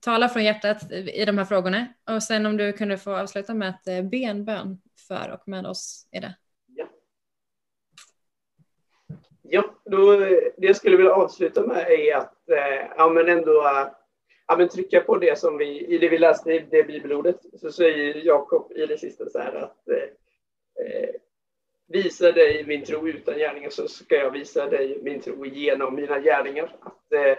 tala 0.02 0.30
från 0.30 0.44
hjärtat 0.44 0.92
i 0.92 1.26
de 1.26 1.38
här 1.38 1.46
frågorna. 1.46 1.88
Och 2.12 2.24
sen 2.24 2.46
om 2.46 2.58
du 2.58 2.74
kunde 2.74 2.98
få 2.98 3.16
avsluta 3.16 3.54
med 3.54 3.70
att 3.70 3.84
be 3.84 4.18
en 4.18 4.46
bön 4.46 4.82
för 5.08 5.32
och 5.34 5.48
med 5.48 5.66
oss 5.66 6.08
i 6.12 6.20
det. 6.20 6.36
Ja, 6.68 6.88
ja 9.42 9.64
då, 9.86 10.16
det 10.58 10.68
jag 10.68 10.76
skulle 10.76 10.98
vilja 10.98 11.14
avsluta 11.14 11.62
med 11.62 11.88
är 11.90 12.16
att 12.16 12.36
ja, 12.98 13.10
men 13.10 13.30
ändå 13.30 13.64
ja, 14.50 14.58
men 14.58 14.70
trycka 14.70 15.02
på 15.02 15.18
det 15.18 15.40
som 15.40 15.58
vi, 15.58 15.86
i 15.86 15.98
det 15.98 16.10
vi 16.10 16.18
läste 16.18 16.52
i 16.52 16.60
det 16.72 16.84
bibelordet, 16.84 17.40
så 17.62 17.72
säger 17.72 18.16
Jakob 18.26 18.72
i 18.76 18.86
det 18.86 18.98
sista 18.98 19.30
så 19.30 19.40
här 19.40 19.56
att 19.56 19.88
eh, 19.90 20.86
eh, 20.86 21.10
visa 21.88 22.32
dig 22.32 22.64
min 22.68 22.86
tro 22.86 23.08
utan 23.08 23.38
gärningar 23.38 23.70
så 23.70 23.88
ska 23.88 24.16
jag 24.16 24.32
visa 24.32 24.70
dig 24.70 25.00
min 25.02 25.22
tro 25.22 25.46
genom 25.46 25.96
mina 25.96 26.20
gärningar. 26.20 26.76
Att, 26.80 27.14
eh, 27.14 27.38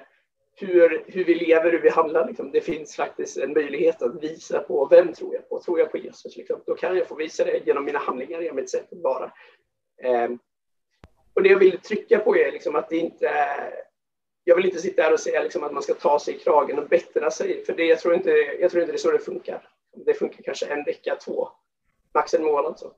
hur, 0.56 1.04
hur 1.06 1.24
vi 1.24 1.34
lever, 1.34 1.72
hur 1.72 1.80
vi 1.80 1.88
handlar, 1.88 2.26
liksom, 2.26 2.50
det 2.50 2.60
finns 2.60 2.96
faktiskt 2.96 3.36
en 3.36 3.52
möjlighet 3.52 4.02
att 4.02 4.22
visa 4.22 4.58
på 4.58 4.88
vem 4.90 5.12
tror 5.12 5.34
jag 5.34 5.48
på. 5.48 5.60
Tror 5.60 5.78
jag 5.78 5.90
på 5.90 5.98
Jesus, 5.98 6.36
liksom, 6.36 6.62
då 6.66 6.74
kan 6.74 6.96
jag 6.96 7.06
få 7.06 7.14
visa 7.14 7.44
det 7.44 7.66
genom 7.66 7.84
mina 7.84 7.98
handlingar, 7.98 8.40
genom 8.40 8.56
mitt 8.56 8.70
sätt 8.70 8.92
att 8.92 9.02
vara. 9.02 9.32
Eh, 10.02 10.30
och 11.34 11.42
det 11.42 11.48
jag 11.48 11.58
vill 11.58 11.78
trycka 11.78 12.18
på 12.18 12.36
är 12.36 12.52
liksom 12.52 12.76
att 12.76 12.88
det 12.88 12.96
inte 12.96 13.28
är 13.28 13.89
jag 14.50 14.56
vill 14.56 14.66
inte 14.66 14.78
sitta 14.78 15.02
här 15.02 15.12
och 15.12 15.20
säga 15.20 15.42
liksom 15.42 15.64
att 15.64 15.72
man 15.72 15.82
ska 15.82 15.94
ta 15.94 16.18
sig 16.18 16.34
i 16.34 16.38
kragen 16.38 16.78
och 16.78 16.88
bättra 16.88 17.30
sig, 17.30 17.64
för 17.64 17.72
det, 17.72 17.84
jag, 17.84 17.98
tror 17.98 18.14
inte, 18.14 18.30
jag 18.30 18.70
tror 18.70 18.82
inte 18.82 18.92
det 18.92 18.96
är 18.96 18.98
så 19.00 19.10
det 19.10 19.18
funkar. 19.18 19.68
Det 19.92 20.14
funkar 20.14 20.42
kanske 20.42 20.66
en 20.66 20.84
vecka, 20.84 21.16
två, 21.16 21.48
max 22.14 22.34
en 22.34 22.44
månad. 22.44 22.78
Så. 22.78 22.92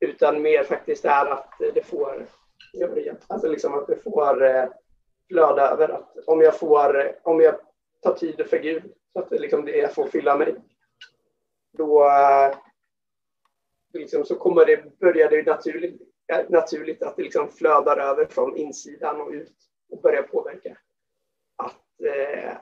Utan 0.00 0.42
mer 0.42 0.64
faktiskt 0.64 1.04
är 1.04 1.26
att 1.26 1.54
det 1.74 1.82
får, 1.86 2.26
alltså 3.26 3.48
liksom 3.48 3.74
att 3.74 3.86
det 3.86 3.96
får 3.96 4.44
eh, 4.44 4.64
flöda 5.28 5.70
över. 5.70 5.88
Att 5.88 6.16
om, 6.26 6.40
jag 6.40 6.58
får, 6.58 7.06
eh, 7.06 7.12
om 7.22 7.40
jag 7.40 7.54
tar 8.02 8.14
tid 8.14 8.46
för 8.50 8.58
Gud, 8.58 8.82
så 9.12 9.18
att 9.18 9.30
det, 9.30 9.38
liksom 9.38 9.64
det 9.64 9.76
jag 9.76 9.94
får 9.94 10.06
fylla 10.06 10.36
mig, 10.36 10.54
då 11.72 12.04
eh, 12.04 12.56
liksom, 13.92 14.24
så 14.24 14.34
kommer 14.34 14.66
det, 14.66 14.98
börja 14.98 15.28
det 15.28 15.46
naturligt, 15.46 16.00
naturligt 16.48 17.02
att 17.02 17.16
det 17.16 17.22
liksom 17.22 17.48
flödar 17.48 17.96
över 17.96 18.26
från 18.26 18.56
insidan 18.56 19.20
och 19.20 19.30
ut 19.30 19.69
och 19.90 20.00
börja 20.00 20.22
påverka. 20.22 20.78
Att, 21.56 22.00
eh, 22.04 22.52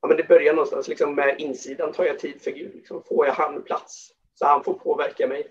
ja, 0.00 0.08
men 0.08 0.16
det 0.16 0.28
börjar 0.28 0.54
någonstans 0.54 0.88
liksom 0.88 1.14
med 1.14 1.40
insidan. 1.40 1.92
Tar 1.92 2.04
jag 2.04 2.18
tid 2.18 2.42
för 2.42 2.50
Gud? 2.50 2.74
Liksom, 2.74 3.02
får 3.02 3.26
jag 3.26 3.34
han 3.34 3.62
plats 3.62 4.14
så 4.34 4.46
han 4.46 4.64
får 4.64 4.74
påverka 4.74 5.26
mig? 5.26 5.46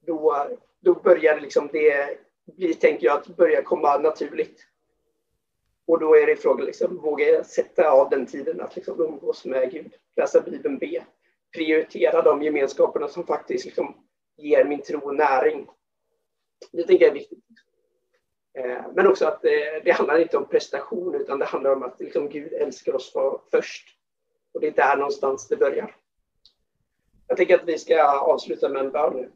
Då, 0.00 0.46
då 0.80 0.94
börjar 0.94 1.40
liksom 1.40 1.68
det 1.72 2.18
bli, 2.56 2.74
tänker 2.74 3.06
jag, 3.06 3.18
att 3.18 3.36
börja 3.36 3.62
komma 3.62 3.98
naturligt. 3.98 4.66
Och 5.86 6.00
då 6.00 6.16
är 6.16 6.26
det 6.26 6.36
frågan, 6.36 6.66
liksom, 6.66 6.96
vågar 6.96 7.26
jag 7.26 7.46
sätta 7.46 7.90
av 7.90 8.10
den 8.10 8.26
tiden 8.26 8.60
att 8.60 8.76
liksom 8.76 9.00
umgås 9.00 9.44
med 9.44 9.72
Gud, 9.72 9.92
läsa 10.16 10.40
Bibeln, 10.40 10.78
be, 10.78 11.04
prioritera 11.54 12.22
de 12.22 12.42
gemenskaperna 12.42 13.08
som 13.08 13.26
faktiskt 13.26 13.64
liksom 13.64 13.96
ger 14.36 14.64
min 14.64 14.82
tro 14.82 15.12
näring. 15.12 15.66
Det 16.72 16.82
tänker 16.82 17.04
jag 17.04 17.10
är 17.10 17.18
viktigt. 17.18 17.44
Eh, 18.54 18.82
men 18.94 19.06
också 19.06 19.26
att 19.26 19.44
eh, 19.44 19.50
det, 19.84 19.90
handlar 19.90 20.18
inte 20.18 20.36
om 20.36 20.48
prestation 20.48 21.14
utan 21.14 21.38
det 21.38 21.44
handlar 21.44 21.72
om 21.72 21.82
att 21.82 22.00
liksom 22.00 22.28
Gud 22.28 22.52
älskar 22.52 22.94
oss 22.94 23.12
för, 23.12 23.40
först. 23.50 23.88
Och 24.52 24.60
det 24.60 24.66
är 24.66 24.72
där 24.72 24.96
någonstans 24.96 25.48
det 25.48 25.56
börjar. 25.56 25.96
Jag 27.26 27.36
tänker 27.36 27.54
att 27.54 27.68
vi 27.68 27.78
ska 27.78 28.02
avsluta 28.04 28.68
med 28.68 28.84
en 28.84 28.90
bön 28.90 29.16
nu. 29.16 29.30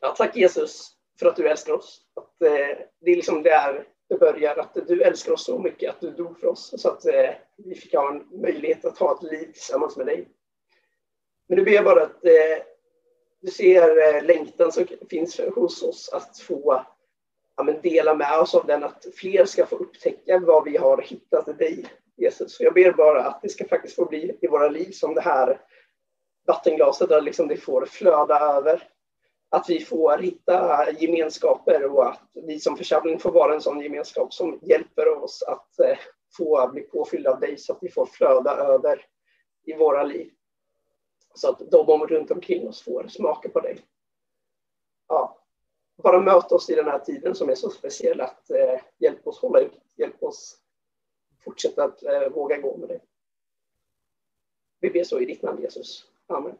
Ja, 0.00 0.14
tack 0.16 0.36
Jesus 0.36 0.90
för 1.18 1.26
att 1.26 1.36
du 1.36 1.48
älskar 1.48 1.72
oss. 1.72 2.02
Att, 2.14 2.42
eh, 2.42 2.78
det 3.00 3.10
är 3.10 3.16
liksom 3.16 3.42
där 3.42 3.84
det 4.08 4.18
börjar, 4.18 4.56
att 4.56 4.74
du 4.86 5.02
älskar 5.02 5.32
oss 5.32 5.44
så 5.44 5.58
mycket 5.58 5.90
att 5.90 6.00
du 6.00 6.10
dog 6.10 6.40
för 6.40 6.46
oss 6.46 6.74
så 6.82 6.88
att 6.88 7.04
vi 7.56 7.74
fick 7.74 7.94
ha 7.94 8.10
en 8.10 8.40
möjlighet 8.40 8.84
att 8.84 8.98
ha 8.98 9.14
ett 9.14 9.22
liv 9.22 9.52
tillsammans 9.52 9.96
med 9.96 10.06
dig. 10.06 10.28
Men 11.46 11.58
nu 11.58 11.64
ber 11.64 11.72
jag 11.72 11.84
bara 11.84 12.02
att 12.02 12.22
du 13.40 13.50
ser 13.50 14.22
längtan 14.22 14.72
som 14.72 14.86
finns 15.10 15.40
hos 15.40 15.82
oss 15.82 16.08
att 16.12 16.38
få 16.38 16.84
ja, 17.58 17.64
men 17.64 17.80
dela 17.80 18.14
med 18.14 18.38
oss 18.38 18.54
av 18.54 18.66
den, 18.66 18.84
att 18.84 19.06
fler 19.14 19.44
ska 19.44 19.66
få 19.66 19.76
upptäcka 19.76 20.38
vad 20.38 20.64
vi 20.64 20.76
har 20.76 21.02
hittat 21.02 21.48
i 21.48 21.52
dig, 21.52 21.86
Jesus. 22.16 22.56
Så 22.56 22.64
jag 22.64 22.74
ber 22.74 22.92
bara 22.92 23.24
att 23.24 23.42
det 23.42 23.48
ska 23.48 23.68
faktiskt 23.68 23.94
få 23.96 24.04
bli 24.04 24.38
i 24.40 24.46
våra 24.46 24.68
liv 24.68 24.90
som 24.90 25.14
det 25.14 25.20
här 25.20 25.60
vattenglaset 26.46 27.08
där 27.08 27.20
liksom 27.20 27.48
det 27.48 27.56
får 27.56 27.86
flöda 27.86 28.40
över. 28.40 28.82
att 29.50 29.70
vi 29.70 29.80
får 29.80 30.18
hitta 30.18 30.86
gemenskaper 30.92 31.84
och 31.84 32.08
att 32.08 32.30
vi 32.34 32.60
som 32.60 32.76
församling 32.76 33.18
får 33.18 33.32
vara 33.32 33.54
en 33.54 33.60
sån 33.60 33.80
gemenskap 33.80 34.34
som 34.34 34.58
hjälper 34.62 35.08
oss 35.08 35.42
att 35.42 35.80
eh, 35.80 35.98
få 36.36 36.70
bli 36.72 36.82
påfyllda 36.82 37.30
av 37.30 37.40
dig 37.40 37.58
så 37.58 37.72
att 37.72 37.78
vi 37.82 37.90
får 37.90 38.06
flöda 38.06 38.50
över 38.50 39.04
i 39.66 39.74
våra 39.74 40.02
liv. 40.02 40.30
Så 41.34 41.50
att 41.50 41.70
de 41.70 42.06
runt 42.06 42.30
omkring 42.30 42.68
oss 42.68 42.82
får 42.82 43.08
smaka 43.08 43.48
på 43.48 43.60
dig. 43.60 43.78
Ja, 45.08 45.37
bara 46.02 46.20
möta 46.20 46.54
oss 46.54 46.70
i 46.70 46.74
den 46.74 46.86
här 46.86 46.98
tiden 46.98 47.34
som 47.34 47.48
är 47.48 47.54
så 47.54 47.70
speciell 47.70 48.20
att 48.20 48.50
eh, 48.50 48.80
hjälpa 48.98 49.30
oss 49.30 49.40
hålla 49.40 49.60
ut, 49.60 49.80
hjälpa 49.96 50.26
oss 50.26 50.58
fortsätta 51.44 51.84
att 51.84 52.02
eh, 52.02 52.28
våga 52.28 52.56
gå 52.56 52.76
med 52.76 52.88
dig. 52.88 53.00
Vi 54.80 54.90
ber 54.90 55.04
så 55.04 55.20
i 55.20 55.24
ditt 55.24 55.42
namn 55.42 55.62
Jesus. 55.62 56.04
Amen. 56.26 56.58